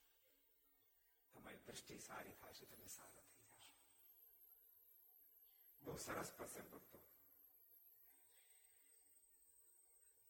[1.35, 3.77] તમારી દ્રષ્ટિ સારી થશે તમે સારા થઈ જશો
[5.83, 7.03] બહુ સરસ પ્રસંગ ભક્તો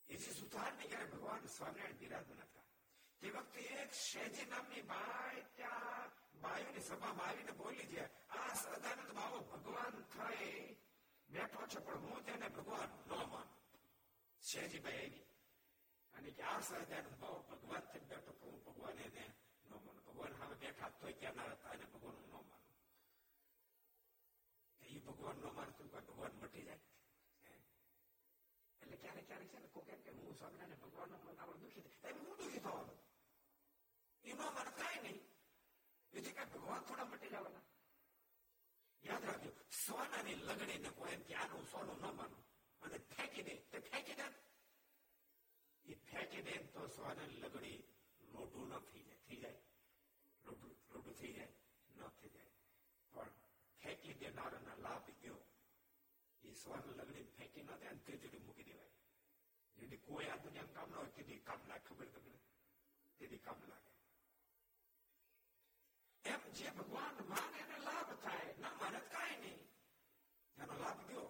[0.09, 2.67] એ જે સુધારને ક્યારે ભગવાન સ્વામિનારાયણ બિરાજમાન હતા
[3.23, 9.39] તે વખતે એક શેજી નામની ભાઈ ત્યાં બાયુની સભામાં આવીને બોલી છે, આ સદાનંદ બાબુ
[9.45, 10.77] ભગવાન થઈ
[11.29, 13.49] બેઠો છે, પણ હું તેને ભગવાન ન માનું.
[14.43, 15.25] શેજીભાઈ આવી
[16.15, 19.25] અને કે આ સહજાનંદ બાબુ ભગવાન થઈ બેઠો પણ હું ભગવાન એને
[19.65, 20.05] ન માનું.
[20.05, 22.61] ભગવાન હવે બેઠા તોય ના હતા અને ભગવાન હું ન માનું.
[24.81, 26.81] એ ભગવાન ન માનતું ભગવાન મટી જાય.
[28.83, 32.13] એટલે ક્યારેક ક્યારેક છે ને, કોક કેમ કે, હું સ્વામિનારાયણ ભગવાન નો આપણે દુઃખી થાય
[32.13, 32.99] હું દુઃખી થવાનું.
[34.25, 35.30] એ ન મને, કાંઈ નહીં.
[36.14, 37.64] એથી કઈ ભગવાન થોડા મટી જવાના
[39.04, 42.44] યાદ રાખજો સોનાની લગડીને કોઈ એમ કે આનું સોનું ન માનું
[42.82, 44.28] અને ફેંકી દે તે ફેંકી દે
[45.86, 47.80] એ ફેંકી દે તો સોનાની લગડી
[48.32, 49.60] લોટું ન થઈ જાય થઈ જાય
[50.46, 51.52] લોટું લોટું થઈ જાય
[51.98, 52.54] ન થઈ જાય
[53.14, 53.36] પણ
[53.82, 55.40] ફેંકી દેનારાના લાભ ગયો
[56.44, 58.94] એ સ્વર્ણ લગડી ફેંકી ન દે તિજોરી મૂકી દેવાય
[59.78, 62.40] જેથી કોઈ આ દુનિયા કામ ન હોય તેથી કામ લાગે ખબર તમને
[63.20, 63.89] તેથી કામ લાગે
[66.25, 69.61] એમ જે ભગવાન માને એને લાભ થાય ના માને કાંઈ નહીં
[70.57, 71.23] એનો લાભ દો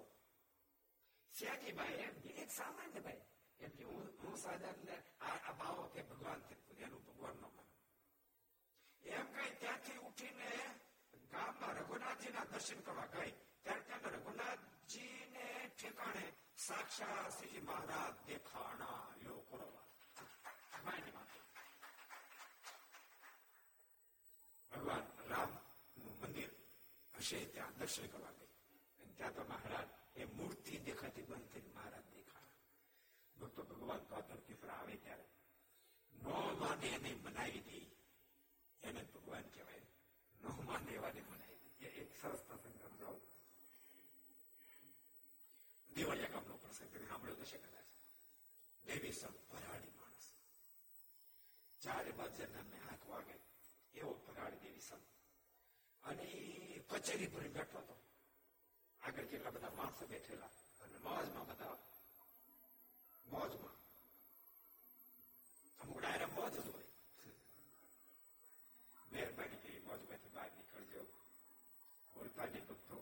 [1.35, 3.25] શ્યાજીભાઈ એમ એક સામાન્ય ભાઈ
[3.61, 4.91] એમ કે હું હું સાધારણ
[5.25, 6.41] આ ભાવો કે ભગવાન
[6.79, 7.51] એનું ભગવાન નો
[9.05, 10.51] એમ કઈ ત્યાંથી ઉઠીને
[11.31, 13.33] ગામમાં રઘુનાથજીના દર્શન કરવા ગઈ
[13.65, 16.27] ત્યારે ત્યાં રઘુનાથજીને ઠેકાણે
[16.61, 19.91] સાક્ષાત શ્રીજી મહારાજ દેખાણા લો કરવા
[24.80, 25.52] ભગવાન રામ
[25.98, 26.52] નું મંદિર
[27.14, 28.52] હશે ત્યાં દર્શન કરવા ગઈ
[29.00, 32.64] અને ત્યાં તો મહારાજ એ મૂર્તિ દેખાતી બંધ થઈ મહારાજ દેખાણા
[33.38, 35.28] ભક્તો ભગવાન તો ધરતી પર આવે ત્યારે
[36.14, 37.80] નો માને એને મનાવી દે
[38.82, 39.86] એને ભગવાન કહેવાય
[40.36, 43.24] નો માને એવાને મનાવી દે એક સરસ પ્રસંગ સમજાવું
[45.90, 47.90] દેવળિયા ગામનો પ્રસંગ તમે સાંભળ્યો હશે કદાચ
[48.86, 50.26] દેવી સમ ભરાડી માણસ
[51.82, 52.89] ચારે બાજુ નામે આંખ વાગે
[54.00, 55.02] એવો ભરાડી દેવી સમ
[56.04, 56.28] અને
[56.90, 57.96] કચેરી પર બેઠો હતો
[59.02, 61.76] આગળ કેટલા બધા માણસો બેઠેલા અને મોજમાં બધા
[63.26, 63.78] મોજમાં
[65.80, 66.88] અમુક ડાયરા મોજ જ હોય
[69.12, 71.04] મહેરબાની કરી મોજમાંથી બહાર નીકળજો
[72.16, 72.98] બોલતા નહીં ભક્તો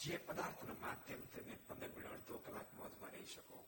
[0.00, 3.58] જે પદાર્થના માધ્યમથી તમે પંદર મિનિટ અડધો કલાક મોજમાં રહી શકો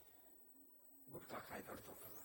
[1.09, 2.24] ગુટકા ખાઈ અડધો કલાક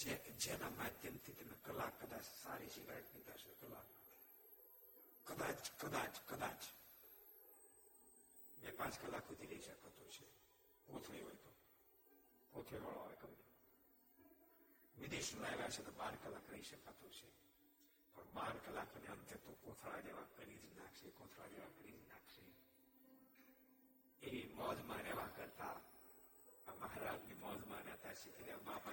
[0.00, 3.88] જે જેના માધ્યમથી તમે કલાક કદાચ સારી સિગારેટ પીતા છો કલાક
[5.26, 6.60] કદાચ કદાચ કદાચ
[8.58, 10.26] બે પાંચ કલાક સુધી રહી શકાતો છે
[10.88, 11.50] કોથળી હોય તો
[12.52, 13.34] કોથળી વાળો હોય કહું
[14.94, 17.28] વિદેશમાં આવ્યા છે તો બાર કલાક રહી શકાતો છે
[18.16, 22.19] પણ બાર કલાકને અંતે તો કોથળા જેવા કરી જ નાખશે કોથળા જેવા કરી જ નાખશે
[28.11, 28.91] મોજમાં રહેતા શીખી mapa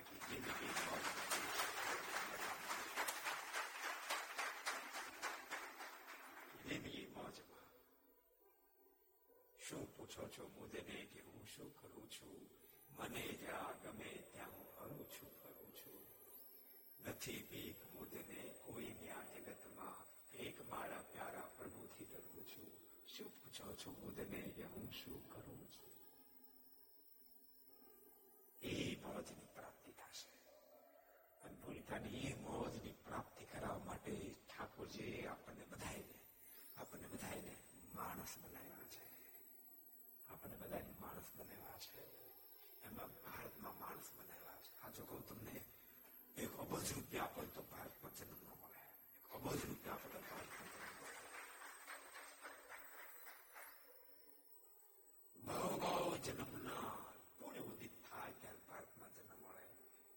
[7.15, 7.67] મોજમાં
[9.69, 12.49] શું પૂછો છો મુદને કે હું શું કરું છું?
[12.99, 16.03] મને જ્યાં ગમે ત્યાં હું હરું છું ફરું છું
[17.09, 19.97] નથી ભીખ મુદને કોઈ ન્યા જગતમાં
[20.33, 22.73] એક મારા પ્યારા પ્રભુથી ડરું છું
[23.17, 25.88] શું પૂછો છો મુદને કે હું શું કરું છું.
[31.89, 34.13] અને એ મોજની પ્રાપ્તિ કરાવવા માટે
[34.43, 36.17] ઠાકોરજી આપણને બધાને
[36.77, 37.53] આપણને બધાને
[37.95, 39.03] માણસ બનાવ્યા છે.
[40.29, 42.05] આપણને બધાને માણસ બનાવ્યા છે.
[42.85, 44.71] એમાં ભારતમાં માણસ બનાવ્યા છે.
[44.83, 45.57] આ જો કહું તમને,
[46.37, 48.83] એક અબજ રૂપિયા આપો તો ભારતમાં જન્મ ન મળે.
[49.25, 51.17] એક અબજ રૂપિયા આપો તો ભારતમાં જન્મ મળે
[55.37, 55.93] બહુ બહુ
[56.25, 56.93] જન્મના
[57.39, 59.65] પુણ્ય ઉદિત થાય ત્યારે ભારતમાં જન્મ મળે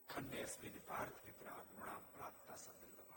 [0.09, 3.13] ખંડેસ્મિન ભારત વિપ્રા ગુણામ પ્રાપ્ત સંદર્ભ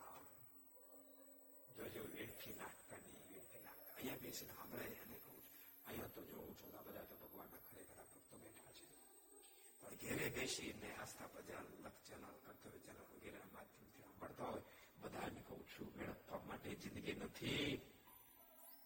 [1.76, 5.42] જોજો વેઠી નાખતાની વેઠી નાખતા અહીંયા બેસીને સાંભળાય અને કહું છું
[5.86, 10.88] અહીંયા તો જોઉં છું આ બધા તો ભગવાનના ખરેખર ભક્તો બેઠા છે પણ ઘેરે બેસીને
[10.94, 14.64] આસ્થા પ્રજા લખ ચેનલ કર્તવ્ય ચેનલ વગેરેના માધ્યમથી સાંભળતા હોય
[15.00, 17.72] બધાને કહું છું મેળવવા માટે જિંદગી નથી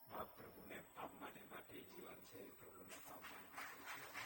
[0.09, 4.19] બાપ પ્રભુને પામવાને માટે જીવન છે પ્રભુને પામવાને માટે જીવન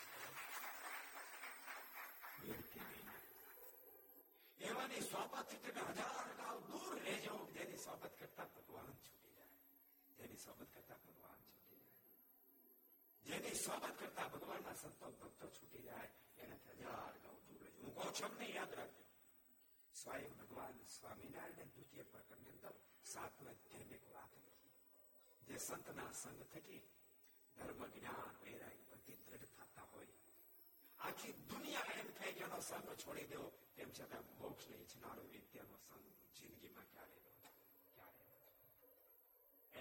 [4.61, 9.61] એવાની તમે હજાર ગાવ દૂર લેજો જેની સ્વાપત કરતા ભગવાન છૂટી જાય
[10.19, 12.03] જેની સ્વાપત કરતા ભગવાન છૂટી જાય
[13.25, 18.29] જેની સોબત કરતા ભગવાનના સંતો ભક્તો છૂટી જાય એનાથી હજાર ગાવ દૂર હું કહું છું
[18.29, 19.05] અમને યાદ રાખજો
[19.95, 22.75] સ્વયં ભગવાન સ્વામિનારાયણ દ્વિતીય પ્રકરણની અંદર
[23.07, 24.75] સાતમા અધ્યાયની એક વાત લખી
[25.49, 26.83] જે સંતના સંગ થકી
[27.57, 30.17] ધર્મ જ્ઞાન વૈરાગ્ય બધી દ્રઢ થતા હોય
[30.99, 33.43] આખી દુનિયા એમ થાય કે એનો સંગ છોડી દો
[33.77, 37.63] તેમ છતાં મોક્ષ ને ઈચ્છનારો વિદ્યાનો સંગ જિંદગીમાં ક્યારે નો ક્યારે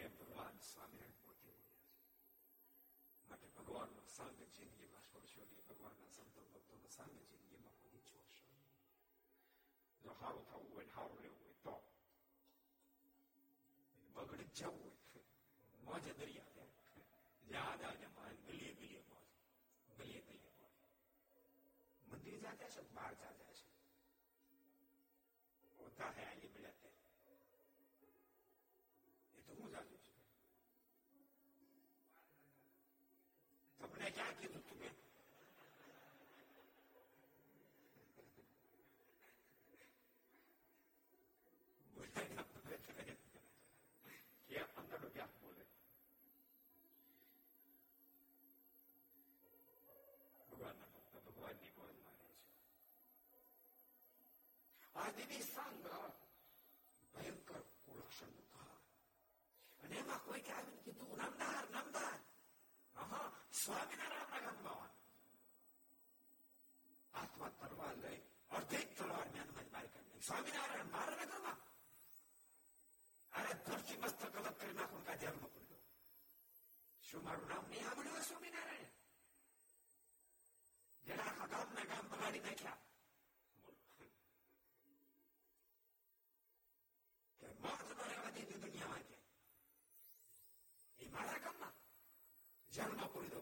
[0.02, 1.11] એમ ભગવાન સ્વામિનારાયણ
[4.11, 8.47] ભગવાનનો સંગ જિંદગીમાં છોડશો નહીં ભગવાનના સંતો ભક્તોનો સંગ જિંદગીમાં કોઈ છોડશો
[10.05, 11.75] જો સારું થવું હોય સારું રહેવું હોય તો
[14.17, 15.25] બગડી જવું હોય
[15.81, 16.67] મોજે દરિયા
[17.45, 19.29] જ્યાં જ્યાં ગલીએ ગલીએ મોજ
[19.91, 20.53] ગલીએ ગલીએ
[22.05, 23.67] મંદિર જાતે છે બહાર જાતે છે
[25.79, 26.30] હોતા હે
[54.96, 56.08] આદિની સાંગા
[57.14, 58.70] ભયંકર કુળક્ષણ નું ઘર
[59.80, 62.18] અને એમાં કોઈ કે આવીને કીધું નામદાર નામદાર
[62.96, 64.92] હા સ્વામિનારાયણ ગામમાં
[67.14, 68.20] હાથમાં તરવા લઈ
[68.52, 71.60] અડધી તલવાર મેં અનુમાન મારી કાઢી સ્વામિનારાયણ મારા નગરમાં
[73.33, 75.83] અરે ધરતી મસ્તક અલગ કરી નાખું કા ધ્યાનમાં પડ્યો
[77.05, 78.93] શું મારું નામ નહીં સાંભળ્યું સ્વામિનારાયણ
[81.05, 82.81] જેના આખા ગામના ગામ બગાડી નાખ્યા
[87.41, 89.17] કે મોત નો રહેવા દીધું દુનિયામાં કે
[91.01, 91.77] એ મારા ગામમાં
[92.71, 93.40] જન્મ પૂરી દઉં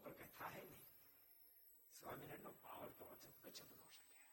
[0.00, 0.82] છો પણ કઈ થાય નહીં.
[2.00, 4.24] સ્વામિનારાયણ નો પાવર તો અચત ગચત નો શકે.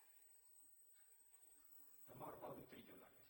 [2.10, 3.22] તમારો પાવર ઉતરી ગયો લાગે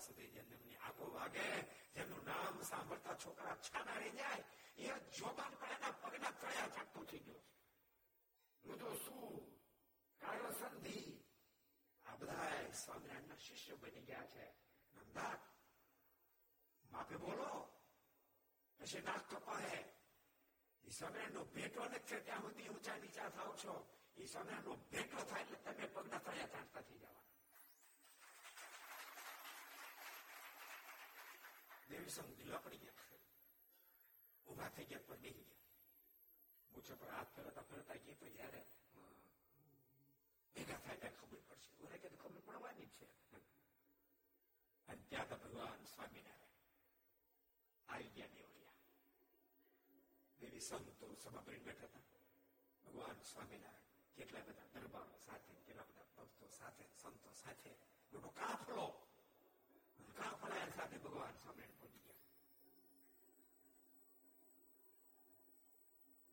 [0.00, 1.62] સુધી જેમની આગો વાગે,
[1.94, 4.44] જેમનું નામ સાંભળતા છોકરા છાના રહી જાય,
[4.78, 7.42] એ જોગન પણ એના પગના તળિયા ચાકતું થઈ ગયો
[8.64, 9.53] હું તો શું?
[10.24, 10.98] કાયો સંધિ
[12.06, 14.46] આ બધા સ્વામિનારાયણના શિષ્ય બની ગયા છે.
[14.94, 15.34] નંદા
[16.90, 17.50] માપે બોલો.
[18.80, 19.78] પછી નાક કપાય
[20.84, 23.74] એ સ્વામિનારાયણ નો ભેટો નથી ત્યાં સુધી ઊંચા નીચા થાવ છો.
[24.16, 27.22] એ સ્વામિનારાયણ નો ભેટો થાય એટલે તમે પગના તળિયા ચાટતા થઈ જવાના.
[31.88, 32.92] દેવી સંગ લપડી પડી ગયા
[34.46, 35.62] ઊભા થઈ ગયા પર બેસી ગયા.
[36.72, 38.60] મૂછો પર હાથ ફેરતા ફેરતા ગયા તો જયારે
[40.66, 43.06] ભેગા થાય ખબર પડશે ઓરે કે ખબર પડવાની છે
[44.88, 46.52] અને તો ભગવાન સ્વામિનારાયણ.
[47.88, 48.78] આવી ગયા દેવળિયા
[50.40, 50.92] દેવી સંતો
[51.42, 52.22] કરી બેઠા હતા
[52.84, 57.72] ભગવાન સ્વામિનારાયણ કેટલા બધા દરબારો સાથે કેટલા બધા ભક્તો સાથે સંતો સાથે
[58.12, 58.86] મોટો કાફલો
[60.14, 62.22] કાફલા સાથે ભગવાન સ્વામિનારાયણ પહોંચી ગયા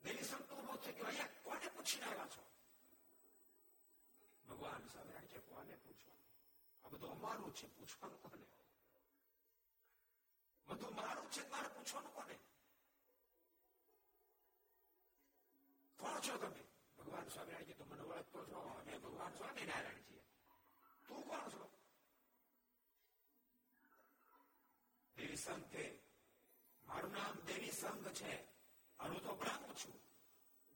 [0.01, 2.41] દેવી સંતો ઊભો થઈ અહીંયા કોને પૂછીને આવ્યા છો
[4.45, 6.29] ભગવાન સ્વામિનારાયણ કે કોને પૂછવાનું
[6.80, 8.45] આ બધું અમારું છે, પૂછવાનું કોને?
[10.67, 12.35] બધું મારું છે, મારે પૂછવાનું કોને?
[15.97, 16.63] કોણ છો તમે?
[16.97, 18.59] ભગવાન સ્વામિનારાયણ તો મને ઓળખતો છો.
[18.59, 20.21] અમે ભગવાન સ્વામિનારાયણ છીએ
[21.07, 21.71] તું કોણ છો?
[25.15, 25.75] દેવી સંઘ
[26.85, 28.45] મારું નામ દેવી સંઘ છે.
[28.99, 30.01] હું તો બ્રાહ્મણ છું.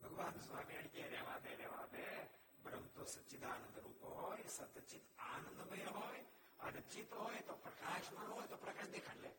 [0.02, 2.35] ભગવાન સ્વામિનારાયણ કે રેવા દે રેવા દે.
[2.75, 6.25] બ્રહ્મ તો સચ્ચિદાનંદ રૂપ હોય સતચિત આનંદમય હોય
[6.61, 9.31] અને ચિત્ત હોય તો પ્રકાશમાં હોય તો પ્રકાશ દેખાડ લે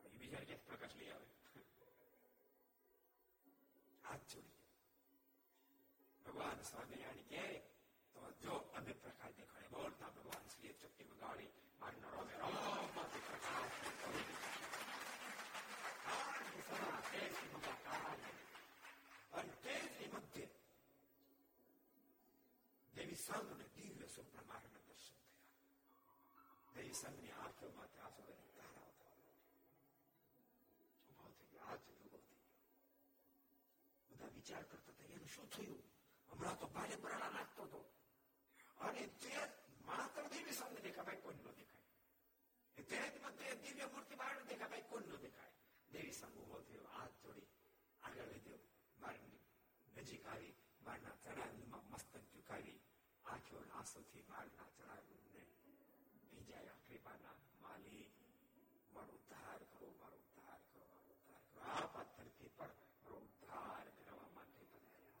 [0.00, 1.26] હવે બીજા ક્યાંક પ્રકાશ લઈ આવે
[4.04, 4.56] હાથ જોડી
[6.26, 7.44] ભગવાન સ્વામિનારાયણ કે
[8.16, 12.69] તો જો અમે પ્રકાશ દેખાડે બોલતા ભગવાન શ્રી ચક્કી વગાડી મારી રોમે
[23.30, 29.18] દેવી સંઘને દિવ્ય સ્વપ્ન માર્ગના દર્શન થયા દેવી સંઘની આંખોમાં આંસુની ધારાઓ થવા
[31.10, 32.48] ઉભો થઈ ગયો હાથ ઉભો થઈ ગયો
[34.10, 35.84] બધા વિચાર કરતા હતા એનું શું થયું
[36.28, 37.80] હમણાં તો ભારે બરાડા નાખતો હતો
[38.80, 39.34] અને તે
[39.84, 44.68] માત્ર દેવી સંઘ દેખા ભાઈ કોઈ ન દેખાય તે જ મધ્ય દિવ્ય મૂર્તિ બહાર દેખા
[44.68, 45.54] ભાઈ કોઈ ન દેખાય
[45.88, 47.48] દેવી સંઘ ઉભો થયો હાથ જોડી
[48.02, 48.60] આગળ વધ્યો
[48.98, 49.38] મારી
[49.96, 52.78] નજીક આવી મારના ચડાવીમાં મસ્તક ઝુકાવી
[53.30, 55.42] આંખો આંસુથી મારના ચડાવીને
[56.30, 58.04] ભીજાયા કૃપાના માલી
[58.92, 64.30] મારો ઉદ્ધાર કરો મારો ઉદ્ધાર કરો મારો ઉદ્ધાર કરો આ પથ્થરથી પણ મારો ઉદ્ધાર કરવા
[64.34, 65.16] માટે બનાવ્યા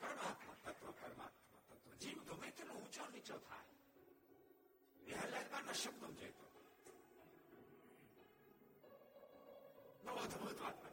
[0.00, 3.68] પરમાત્મા તત્વ પરમાત્મા તત્વ જીવ ગમે તેનો ઊંચો નીચો થાય
[5.00, 6.46] વિહલાલમાના શબ્દો જતો
[10.04, 10.83] નવો અદભુત વાત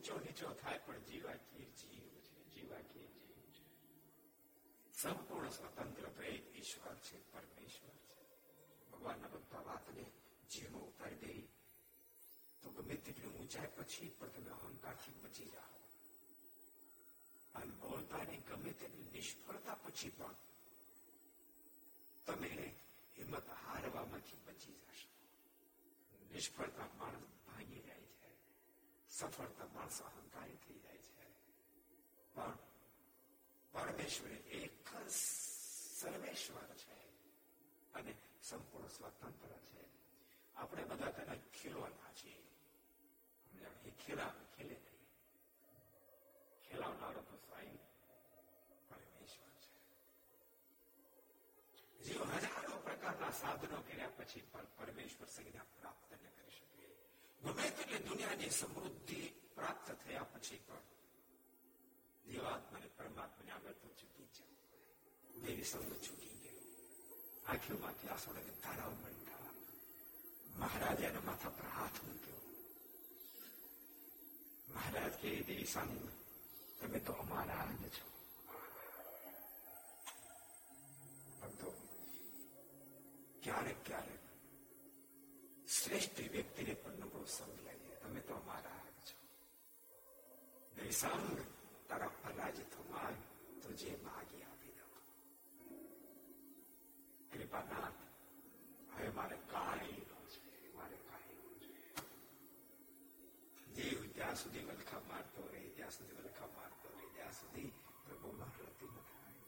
[0.00, 3.64] ઊંચો નીચો થાય પણ જીવાકીય જીવ છે જીવાકીય જીવ છે
[4.94, 8.20] સંપૂર્ણ સ્વતંત્ર તો એક ઈશ્વર છે પરમેશ્વર છે
[8.90, 10.04] ભગવાનના બધા વાતને
[10.50, 11.34] જીવમાં ઉતારી દે
[12.62, 15.78] તો ગમે તેટલી ઊંચાઈ પછી પણ તમે અહંકારથી બચી જાઓ
[17.54, 20.36] અને બોલતાની ગમે તેટલી નિષ્ફળતા પછી પણ
[22.26, 22.50] તમે
[23.16, 25.08] હિંમત હારવામાંથી બચી જશો
[26.30, 28.09] નિષ્ફળતા માણસ ભાગી જાય છે
[29.21, 31.25] સફળતા માણસ અહંકારી થઈ જાય છે
[32.35, 32.55] પણ
[33.73, 36.97] પરમેશ્વર એક સર્વેશ્વર છે
[37.93, 39.83] અને સંપૂર્ણ સ્વતંત્ર છે
[40.55, 42.41] આપણે બધા તેના ખીલવાના છીએ
[43.83, 45.05] એ ખેલા ખેલે નહીં
[46.65, 47.77] ખેલાવનારો તો સ્વયં
[48.87, 49.71] પરમેશ્વર છે
[52.05, 56.10] જેઓ હજારો પ્રકારના સાધનો કર્યા પછી પણ પરમેશ્વર સંજ્ઞા પ્રાપ્ત
[57.42, 59.20] ગમે તેટલી દુનિયાની સમૃદ્ધિ
[59.54, 60.84] પ્રાપ્ત થયા પછી પણ
[62.24, 66.64] જીવાત્માને પરમાત્માને આગળ તો ચૂકી જવું દેવી સૌ છૂટી ગયું
[67.46, 69.52] આંખોમાંથી આંસુડાની ધારાઓ બનતા
[70.56, 72.42] મહારાજાના માથા પર હાથ મૂક્યો
[74.68, 75.94] મહારાજ કે દેવી સંગ
[76.78, 78.06] તમે તો અમારા જ છો
[81.38, 81.74] ભક્તો
[83.42, 84.19] ક્યારેક ક્યારેક
[90.90, 91.38] નિસંગ
[91.88, 93.22] તારા ફરાજ થમાય
[93.60, 94.86] તો જે માગી આપી દો
[97.30, 98.00] કૃપાનાથ
[98.92, 100.02] હવે મારે કાંઈ
[100.32, 101.70] છે મારે કાંઈ છે
[103.74, 107.70] જીવ જ્યાં સુધી વલખા મારતો રહે ત્યાં સુધી વલખા મારતો રહે ત્યાં સુધી
[108.04, 109.42] પ્રભુ મહારતી ન થાય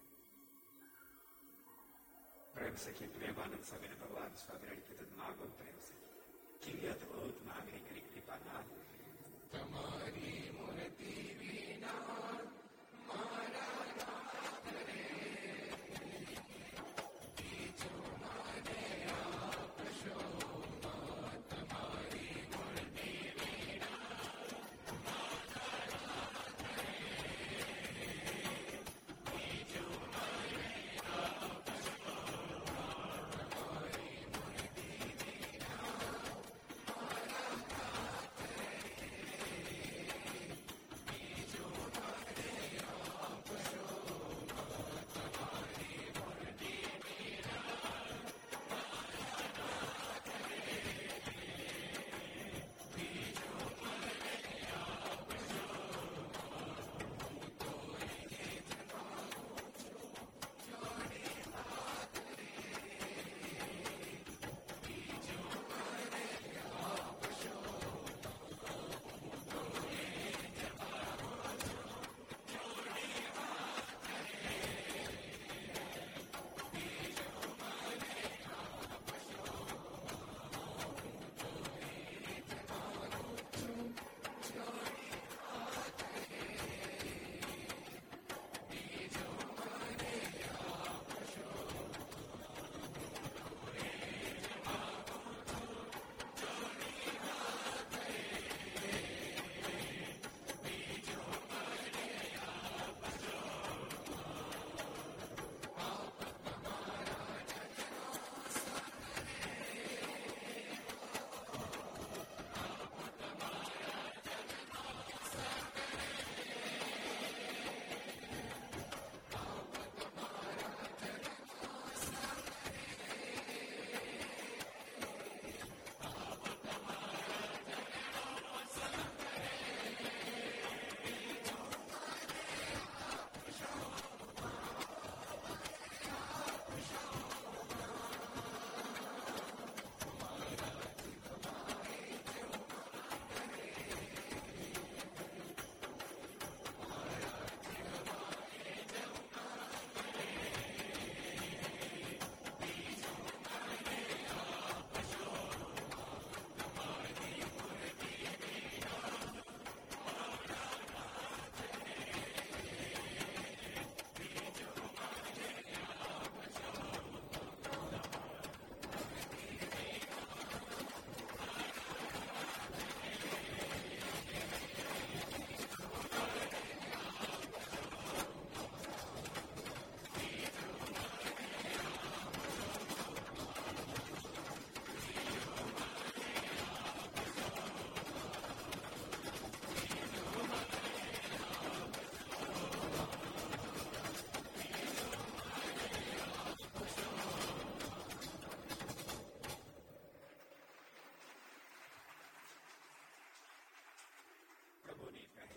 [2.53, 6.13] પ્રેમ સખી પ્રેમાનંદ સ્વામી ભગવાન સ્વામિનારાયણ કીધું માગો પ્રેમ સખી
[6.63, 8.71] કેવી અદભુત માગણી કરી કૃપાનાથ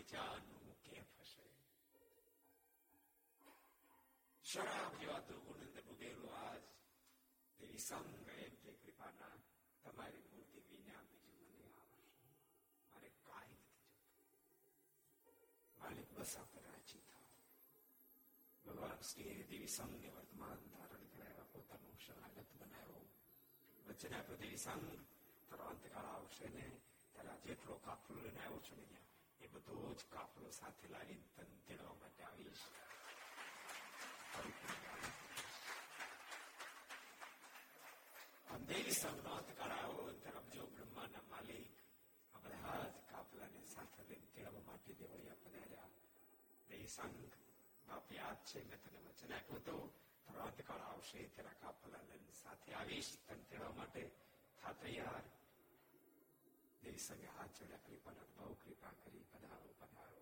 [0.08, 1.44] જાનું કે ફસે
[4.44, 6.64] શરાબ જેવા દુર્ગુણંદ ડૂબેલો આજ
[7.60, 9.36] તેની સંગ એટલે કૃપાના
[9.84, 12.04] તમારી મૂર્તિ વિના બીજું મને આવશે
[12.86, 13.88] મારે કાંઈ નથી
[15.24, 17.34] જોતું માલિક બસ આપ રાજી થાવ
[18.64, 23.04] ભગવાન શ્રી દેવી સંઘને વર્તમાન ધારણ કરાવ્યા પોતાનું શરણાગત બનાવ્યો
[23.86, 24.94] વચ્ચે દેવી સંઘ
[25.48, 26.66] તારો અંતકાળ આવશે ને
[27.14, 29.05] તારા જેટલો કાફલો લઈને આવ્યો છું ને
[29.41, 32.65] એ બધો જ કાફલો સાથે લાવીને તને તેડવા માટે આવીશ
[38.67, 41.71] દેવી સંઘનો અંતકાળ આવ્યો તરફ જો બ્રહ્માના માલિક
[42.33, 45.89] આ બધા જ કાફલાને સાથે લઈને તેડવા માટે દેવળિયા પધાર્યા
[46.69, 47.35] દેવી સંઘ
[47.85, 49.77] બાપ યાદ છે મેં તને વચન આપ્યું તો
[50.25, 54.03] તારો અંતકાળ આવશે તેરા કાફલા લઈને સાથે આવીશ તને તેડવા માટે
[54.59, 55.25] થા તૈયાર
[56.85, 60.21] દેવી સંઘે હાથ જોડ્યા કૃપાના બહુ કૃપા કરી પધારો પધારો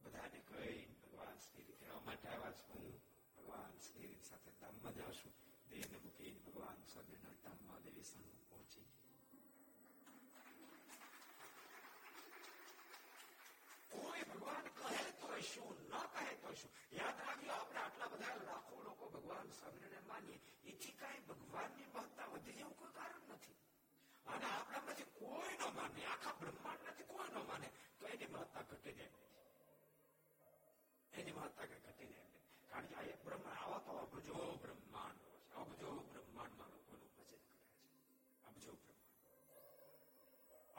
[0.00, 2.94] બધાને કહી ભગવાન શ્રી રીતે માટે આવ્યા છું હું
[3.36, 5.34] ભગવાન શ્રી સાથે ધામમાં જાઉં છું
[5.70, 8.86] દેહને મૂકીને ભગવાન સ્વામિનારાયણ ધામમાં દેવી સંઘ પહોંચી
[13.92, 18.82] કોઈ ભગવાન કહે તો શું ન કહે તો શું યાદ રાખજો આપણે આટલા બધા લાખો
[18.82, 22.71] લોકો ભગવાન સ્વામિનારાયણ માનીએ એથી કાંઈ ભગવાનની મહત્તા વધી જેવું કોઈ કારણ નથી
[24.27, 27.67] અને આપણામાંથી કોઈ ન માને આખા બ્રહ્માંડ નથી કોઈ ન માને
[27.99, 29.11] તો એની મહત્તા ઘટી જાય
[31.13, 32.29] એની મહત્તા કઈ ઘટી જાય
[32.69, 35.19] કારણ કે આ એક બ્રહ્માંડ આવા તો અબજો બ્રહ્માંડ
[35.61, 37.59] અબજો બ્રહ્માંડમાં લોકોનું ભજન કરે છે
[38.43, 39.11] અબજો બ્રહ્માંડ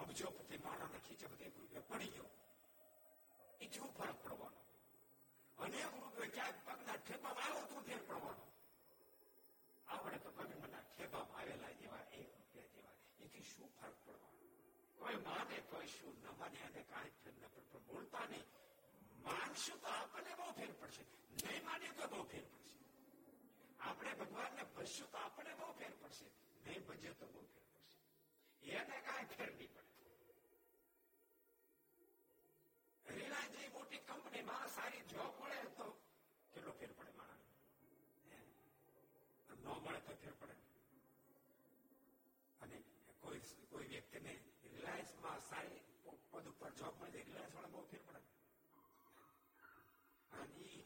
[0.02, 2.30] અબજો પતિ માણસને ખીચે બધે રૂપિયા પડી ગયો
[3.60, 4.60] એ શું ફરક પડવાનો
[5.58, 8.44] અનેક રૂપિયા ક્યાંક પગના ઠેપામાં આવ્યો તો ફેર પડવાનો
[9.88, 12.03] આપણે તો પગના ઠેપામાં આવેલા જેવા
[15.03, 18.47] કોઈ માને કોઈ શું ન માને અને કાંઈ ફેર ન પડે બોલતા નહીં
[19.23, 21.03] માનશું તો આપણને બહુ ફેર પડશે
[21.39, 22.77] નહીં માનીએ તો બહુ ફેર પડશે
[23.81, 26.27] આપણે ભગવાનને ભજશું તો આપણને બહુ ફેર પડશે
[26.63, 27.97] નહીં ભજે તો બહુ ફેર પડશે
[28.77, 29.87] એને કાંઈ ફેર નહીં પડે
[33.05, 35.87] રિલાયન્સ જેવી મોટી કંપનીમાં સારી જોબ મળે તો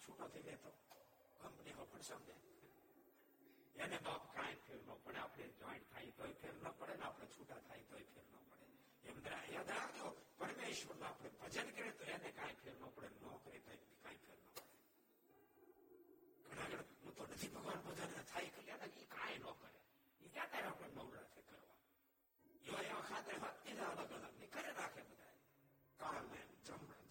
[0.08, 0.70] છૂટો થઈ જાય તો
[1.40, 2.34] કંપની પણ સમજે.
[3.84, 7.26] એને બાપ કાંઈ ફેર ન પડે, આપણે જોઈન્ટ થાય તોય ફેર ન પડે ને આપણે
[7.34, 8.66] છૂટા થાય તોય ફેર ન પડે.
[9.08, 9.16] એમ
[9.54, 10.06] યાદ રાખજો
[10.38, 14.36] પરમેશ્વર આપણે ભજન કરીએ તો એને કાંઈ ફેર ન પડે ન કરે તો કાંઈ ફેર
[14.36, 14.64] ન પડે.
[16.46, 19.70] ઘણા હું તો નથી ભગવાન ભજન થાય કલ્યાણ એ કાંઈ ન કરે.
[20.20, 21.76] એ ક્યાં ત્યારે આપણે નવરા છે કરવા?
[22.66, 25.34] એવા એવા ખાતે ભક્તિ અલગ અલગ ને કરે રાખે બધા
[26.00, 26.40] કાળ ને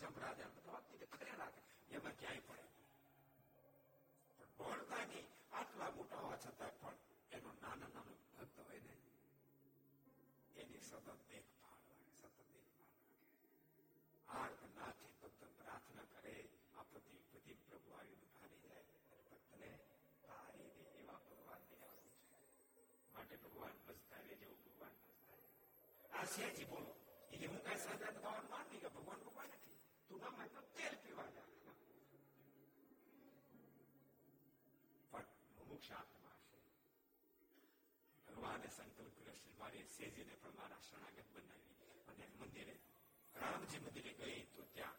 [0.02, 1.62] જમરાજ બધા ભક્તિ કરે રાખે.
[1.96, 2.66] એમાં ક્યાંય પડે
[4.38, 6.98] પણ બોલતા નહીં આટલા મોટા હોવા છતાં પણ
[7.32, 8.96] એનો નાના નાનો ભક્ત હોય ને
[10.56, 13.96] એની સતત દેખભાળ લાગે સતત દેખભાળ લાગે
[14.36, 16.36] આર્ત નાથી ભક્ત પ્રાર્થના કરે
[16.76, 19.72] આપત્તિ પતિ પ્રભુ આવી ભારી જાય અને ભક્તને
[20.24, 25.46] તારી દે એવા ભગવાન ને આવવું છે માટે ભગવાન પસ્તાવે જેવું ભગવાન પસ્તાવે
[26.12, 26.94] આ સિયાજી બોલો
[27.32, 29.80] એટલે હું કઈ સાધન ભગવાન માનવી કે ભગવાન ભગવાન નથી
[30.10, 30.96] તું ના માનતો તેલ
[39.97, 41.77] સેજીને પણ મારા શરણાગત બનાવી
[42.09, 42.75] અને મંદિરે
[43.35, 44.99] રામજી મંદિરે ગઈ તો ત્યાં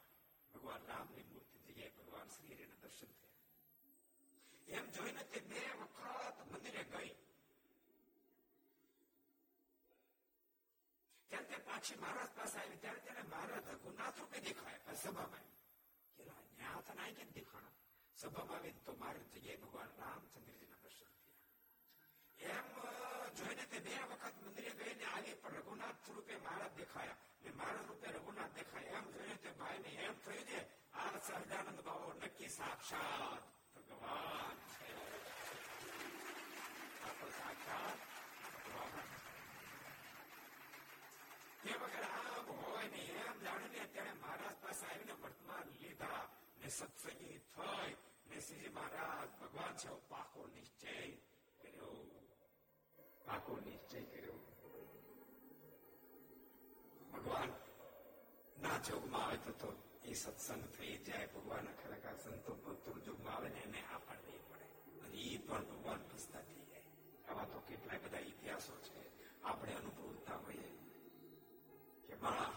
[0.53, 7.11] ભગવાન રામની મૂર્તિ જગ્યાએ ભગવાન શ્રી દર્શન થયા એમ જોઈને તે બે વખત મંદિરે ગઈ
[11.31, 15.47] ત્યારે તે પાછી મહારાજ પાસે આવી ત્યારે તેને મહારાજ ગુનાથ રૂપે દેખાય સભામાં
[16.17, 17.75] કેલા ન્યા તને આઈ કેમ દેખાણા
[18.17, 19.95] સભામાં આવીને તો મારી જગ્યાએ ભગવાન
[26.07, 30.15] રઘુનાથ રૂપે મહારાજ દેખાયા ને મહારાજ રૂપે રઘુનાથ દેખાયા એમ જોઈને તે ભાઈ ને એમ
[30.17, 30.59] થયું છે
[30.93, 33.43] આ સહજાનંદ બાબો નક્કી સાક્ષાત
[33.75, 34.91] ભગવાન છે
[37.01, 37.99] આ તો સાક્ષાત
[38.45, 39.11] ભગવાન
[41.63, 46.23] તે વગર આમ હોય ને એમ જાણીને તેણે મહારાજ પાસે આવીને વર્તમાન લીધા
[46.57, 47.91] ને સત્સંગી થઈ
[48.25, 50.97] ને શ્રીજી મહારાજ ભગવાન છે પાકો નિશ્ચય
[51.59, 51.95] કર્યો
[53.25, 53.76] પાકો નિશ્ચય
[58.78, 59.74] જોગમાં આવે તો તો
[60.04, 64.66] એ સત્સંગ થઈ જાય ભગવાન ખરેખર સંતો ભક્તો જોગમાં આવે ને એને આ પાડવી પડે
[65.00, 66.82] અને એ પણ ભગવાન ભસતા થઈ જાય
[67.28, 69.02] આવા તો કેટલાય બધા ઇતિહાસો છે.
[69.42, 70.70] આપણે અનુભવતા હોઈએ.
[72.06, 72.50] કે મારા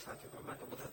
[0.00, 0.89] したというか、まあ、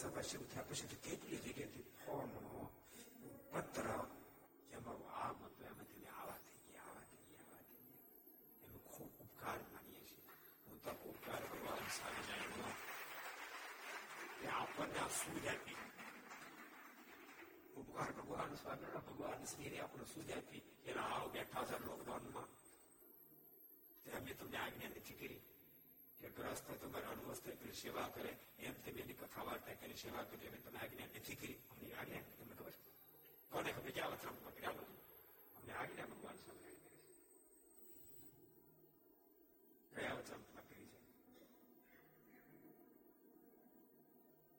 [0.00, 2.30] સભા શરૂ થયા પછી તો કેટલી જગ્યાથી ફોન
[3.52, 3.88] પત્ર
[4.68, 8.10] કે અમારું આ મત એમાંથી આવા થઈ ગયા આવા થઈ ગયા આવા થઈ ગયા
[8.64, 10.22] એનો ખૂબ ઉપકાર માનીએ છીએ
[10.66, 12.74] હું તો ઉપકાર ભગવાન સારી જાય
[14.38, 15.78] કે આપણને આ સુવિધા આપી
[17.76, 22.48] ઉપકાર ભગવાન સ્વામી ભગવાન શ્રી આપણને સુવિધા આપી એના આવ બેઠા છે લોકડાઉનમાં
[24.06, 25.49] અમે તમને આજ્ઞા નથી કરી
[26.20, 30.48] કે ગ્રસ્ત તમારે અણવસ્ત્ર કરી સેવા કરે એમ તમે એની કથા વાર્તા કરી સેવા કરી
[30.48, 32.74] અમે તમે આજ્ઞા નથી કરી અમને આજ્ઞા તમને ખબર
[33.50, 34.98] કોને ખબર ક્યાં વચરામમાં કર્યા બધું
[35.56, 36.76] અમને આજ્ઞા ભગવાન સ્વામી
[39.92, 40.98] કયા વચરામમાં કરી છે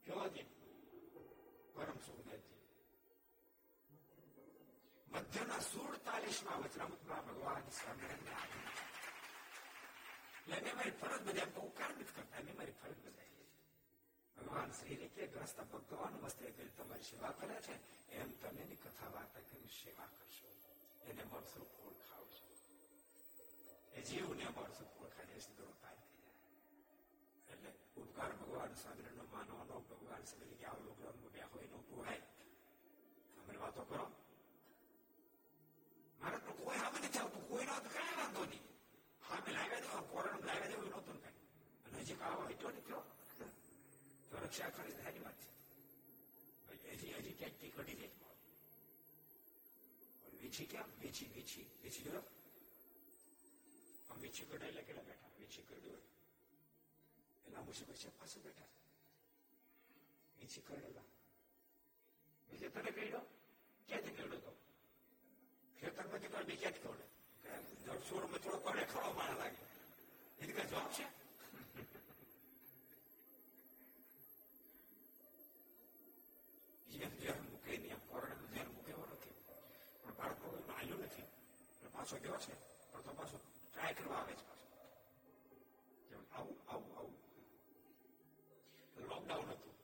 [0.06, 0.44] કેવો છે
[1.76, 2.62] પરમ સુખદાયજી
[5.08, 8.71] મધ્યના સુડતાલીસમાં વચરામૃતમાં ભગવાન સ્વામિનારાયણ આજ્ઞા
[10.43, 13.47] એટલે મેં મારી ફરજ એમ ઉપકાર નથી કરતા મેં મારી ફરજ બજાવી
[14.37, 15.97] ભગવાન શ્રી કે ગ્રસ્ત ભક્તો
[16.49, 17.75] કરી તમારી સેવા કરે છે
[18.13, 20.51] એમ તમે એની કથા વાર્તા કરી સેવા કરશો
[21.03, 22.47] એને મળશું ફૂલ ખાવશો
[23.93, 25.99] એ જીવને મળશું ફૂલ ખાઈ જશે સીધો પાર
[27.49, 32.25] એટલે ઉપકાર ભગવાન સાધનનો માનવાનો ભગવાન શ્રી કે આવું લોકો બે હોય નો પોહાય
[33.39, 34.07] અમને વાતો કરો
[36.21, 38.12] મારે કોઈ આમ નથી આવતું કોઈ નો હા
[40.02, 41.34] મેં લાવ્યા દો કોરોના લાવ્યા દેવું નહોતું કઈ
[41.86, 43.04] અને હજી કાવો હીટો નીકળ્યો
[44.30, 45.42] તો રક્ષા કરી સારી વાત
[46.82, 48.16] છે હજી હજી ક્યાંક ટી ઘટી જાય
[50.40, 52.22] વીછી કેમ વીછી વીછી વીછી જો
[54.10, 56.04] આમ વીછી કઢાયેલા કેટલા બેઠા વીછી કઢ્યું
[57.46, 58.72] એના મુશ્કેલ છે પાછું બેઠા
[60.38, 61.08] વીછી કઢેલા
[62.50, 63.24] બીજે તને કહ્યો
[63.90, 64.52] ક્યાંથી કહ્યો તો
[65.78, 67.06] ખેતરમાંથી કોઈ બીજા જ ખવડે
[68.08, 69.61] સોળ માં થોડો કોને ખાવા મારા લાગે
[70.43, 71.05] એની કઈ જવાબ છે
[76.89, 79.37] ઝેર મૂકે નહીં કોરોના ઝેર મૂકેવો નથી
[80.01, 81.29] પણ બાળકો આવ્યું નથી
[81.93, 82.55] પાછો ગયો છે
[82.91, 84.67] પણ તો પાછો ટ્રાય કરવા આવે છે પાછો
[86.33, 87.17] આવું આવું આવું
[89.05, 89.77] લોકડાઉન હતું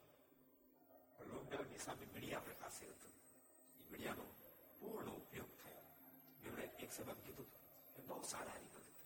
[1.28, 3.14] લોકડાઉનની સામે મીડિયા આપણે પાસે હતું
[3.76, 4.24] એ મીડિયાનો
[4.80, 5.82] પૂર્ણ ઉપયોગ થયો
[6.42, 7.48] એમણે એક સબક કીધું
[7.96, 8.97] એ બહુ સારા બહુ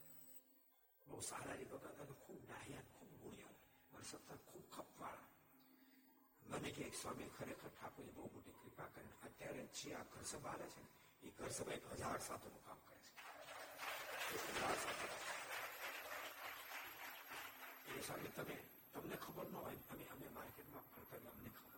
[1.27, 3.55] સારા હરિભગત અને ખૂબ ડાહ્યા ખૂબ ગુણિયા
[3.91, 5.31] અને સત્તા ખૂબ ખપવાળા
[6.51, 10.57] મને કે એક સ્વામી ખરેખર ઠાકોરજી બહુ મોટી કૃપા કરે અત્યારે જે આ ઘર સભા
[10.65, 10.85] છે ને
[11.23, 12.99] એ ઘર સભા એક હજાર સાથોનું કામ કરે
[14.27, 15.07] છે હજાર સાથો
[17.91, 18.57] એ સ્વામી તમે
[18.93, 21.75] તમને ખબર ન હોય અમે અમે માર્કેટમાં ફરતા અમને ખબર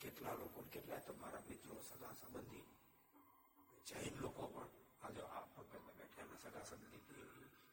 [0.00, 2.64] કેટલા લોકો કેટલા તમારા મિત્રો સગા સંબંધી
[3.86, 4.70] જૈન લોકો પણ
[5.02, 7.04] આજે આ પગમાં બેઠા સગા સંબંધી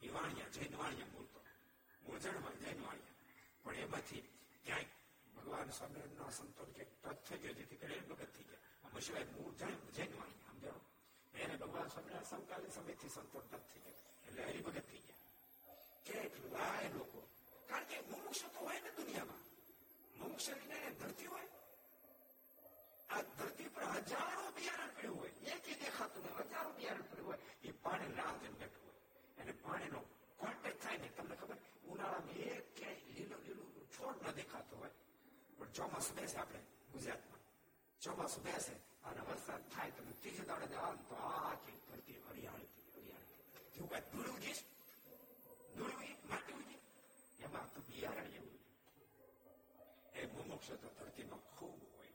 [0.03, 1.41] એ વાણિયા, જૈન વાણિયા બોલતો.
[2.03, 3.15] મૂળજણમાં જૈન વાણિયા.
[3.63, 4.29] પણ એમાંથી
[4.65, 4.87] ક્યાંક
[5.37, 8.59] ભગવાન સ્વામિનારાયણના સંતો કે ટચ થઈ ગયો, જેથી કરીને ભગત થઈ ગયા.
[8.85, 10.81] આમાં સિવાય મૂળ જૈન જૈન વાણિયા સમજાવો
[11.35, 14.27] એને ભગવાન સ્વામિનારાયણ સમકાલીન સમયથી સંતો ટચ થઈ ગયા.
[14.27, 15.17] એટલે હરિભગત થઈ ગયા.
[16.05, 17.29] કેટલાય લોકો.
[17.69, 19.41] કારણ કે મુમુક્ષ તો હોય ને દુનિયામાં.
[20.19, 20.51] મુમુક્ષ
[21.01, 21.49] ધરતી હોય.
[23.09, 25.31] આ ધરતી પર હજારો બિયારણ પડ્યું હોય.
[25.31, 27.39] એક દેખાતું હોય હજારો બિયારણ પડ્યું હોય.
[27.63, 28.76] એ પાણી રાહ હોય
[29.47, 30.01] અને પાણીનો
[30.37, 31.59] કોન્ટેક્ટ થાય ને તમને ખબર?
[31.89, 34.91] ઉનાળામાં એક ક્યાંય લીલું લીલું છોડ ન દેખાતો હોય.
[35.59, 36.61] પણ ચોમાસું બેસે આપણે
[36.93, 37.43] ગુજરાતમાં.
[38.03, 38.75] ચોમાસું બેસે
[39.05, 43.35] અને વરસાદ થાય તો ત્રીજે દાડે જવાનું તો આખી ધરતી હરિયાળી હરિયાળી
[43.75, 44.63] જેવું કાંઈ ધૂળ ઉગીશ?
[45.77, 46.17] ધૂળ ઉગી?
[46.29, 46.81] માટી ઉગી?
[47.41, 48.59] એમાં તો બિયારણ એવું
[50.15, 52.13] એ મુમુક્ષ તો ધરતીમાં ખૂબ હોય.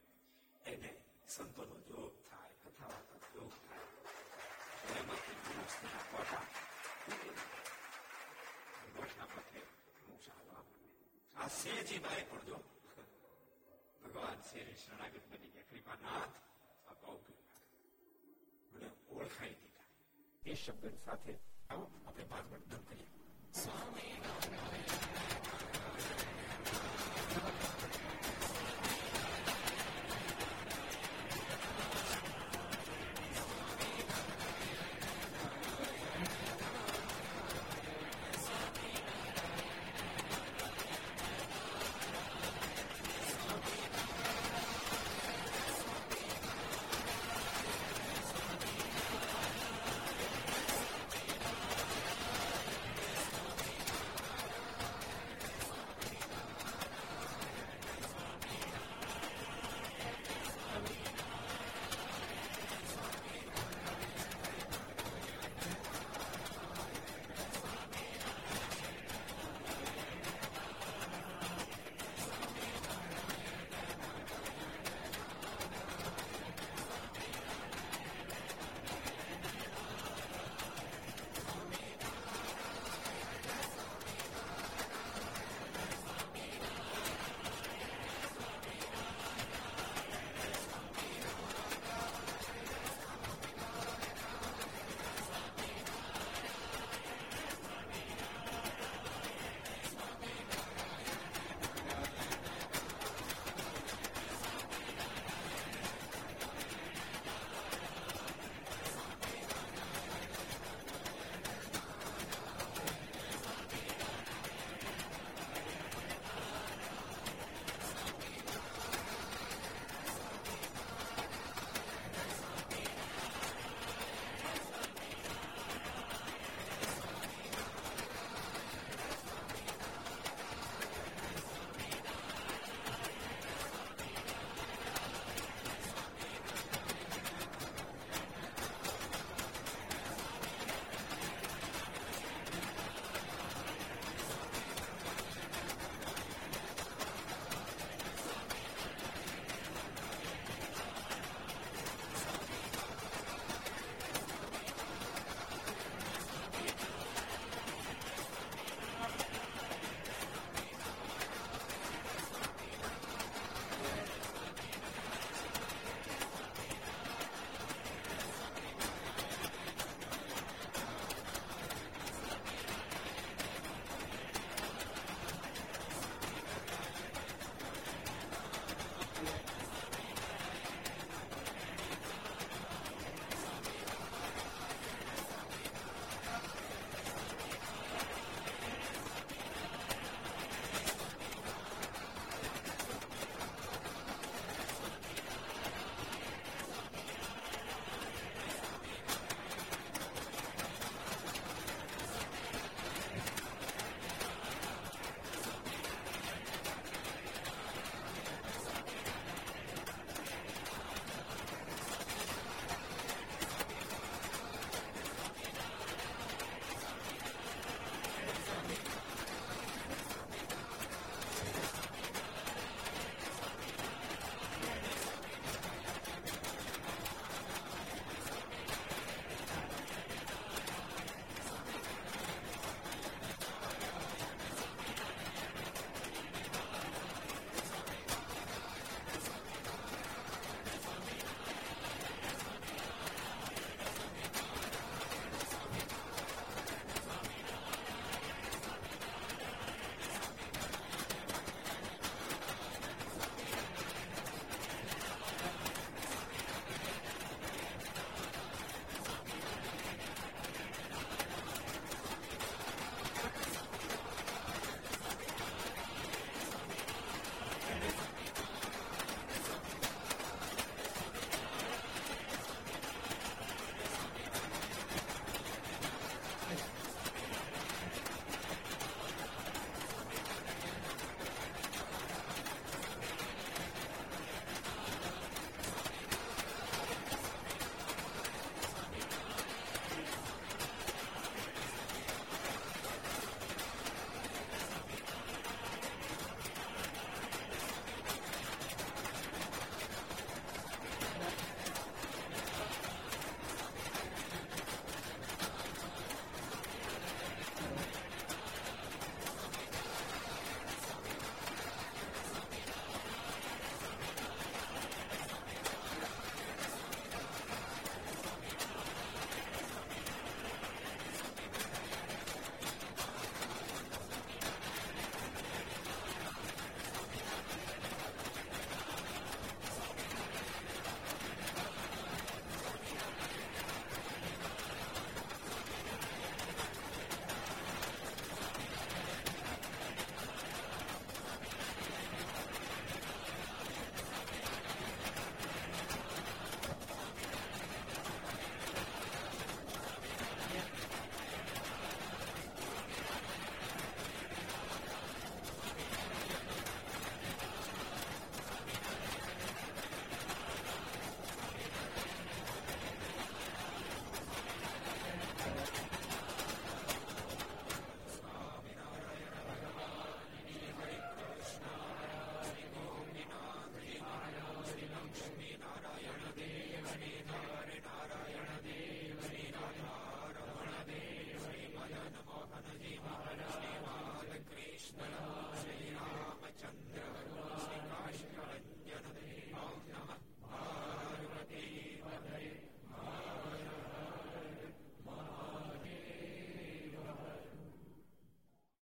[0.66, 0.92] એને
[1.28, 2.11] સંતોનો જોગ
[11.51, 12.59] આ સેજીભાઈ પણ જો
[14.03, 16.39] ભગવાન શેરે શરણાગત બની ગયા કૃપાનાથ
[16.87, 17.63] આ બહુ કૃપા
[18.73, 19.89] મને ઓળખાઈ દીધા
[20.45, 21.37] એ શબ્દ સાથે
[21.71, 23.09] આવો આપણે પાંચ મિનિટ ધન કરીએ
[23.57, 25.10] સ્વામી નારાયણ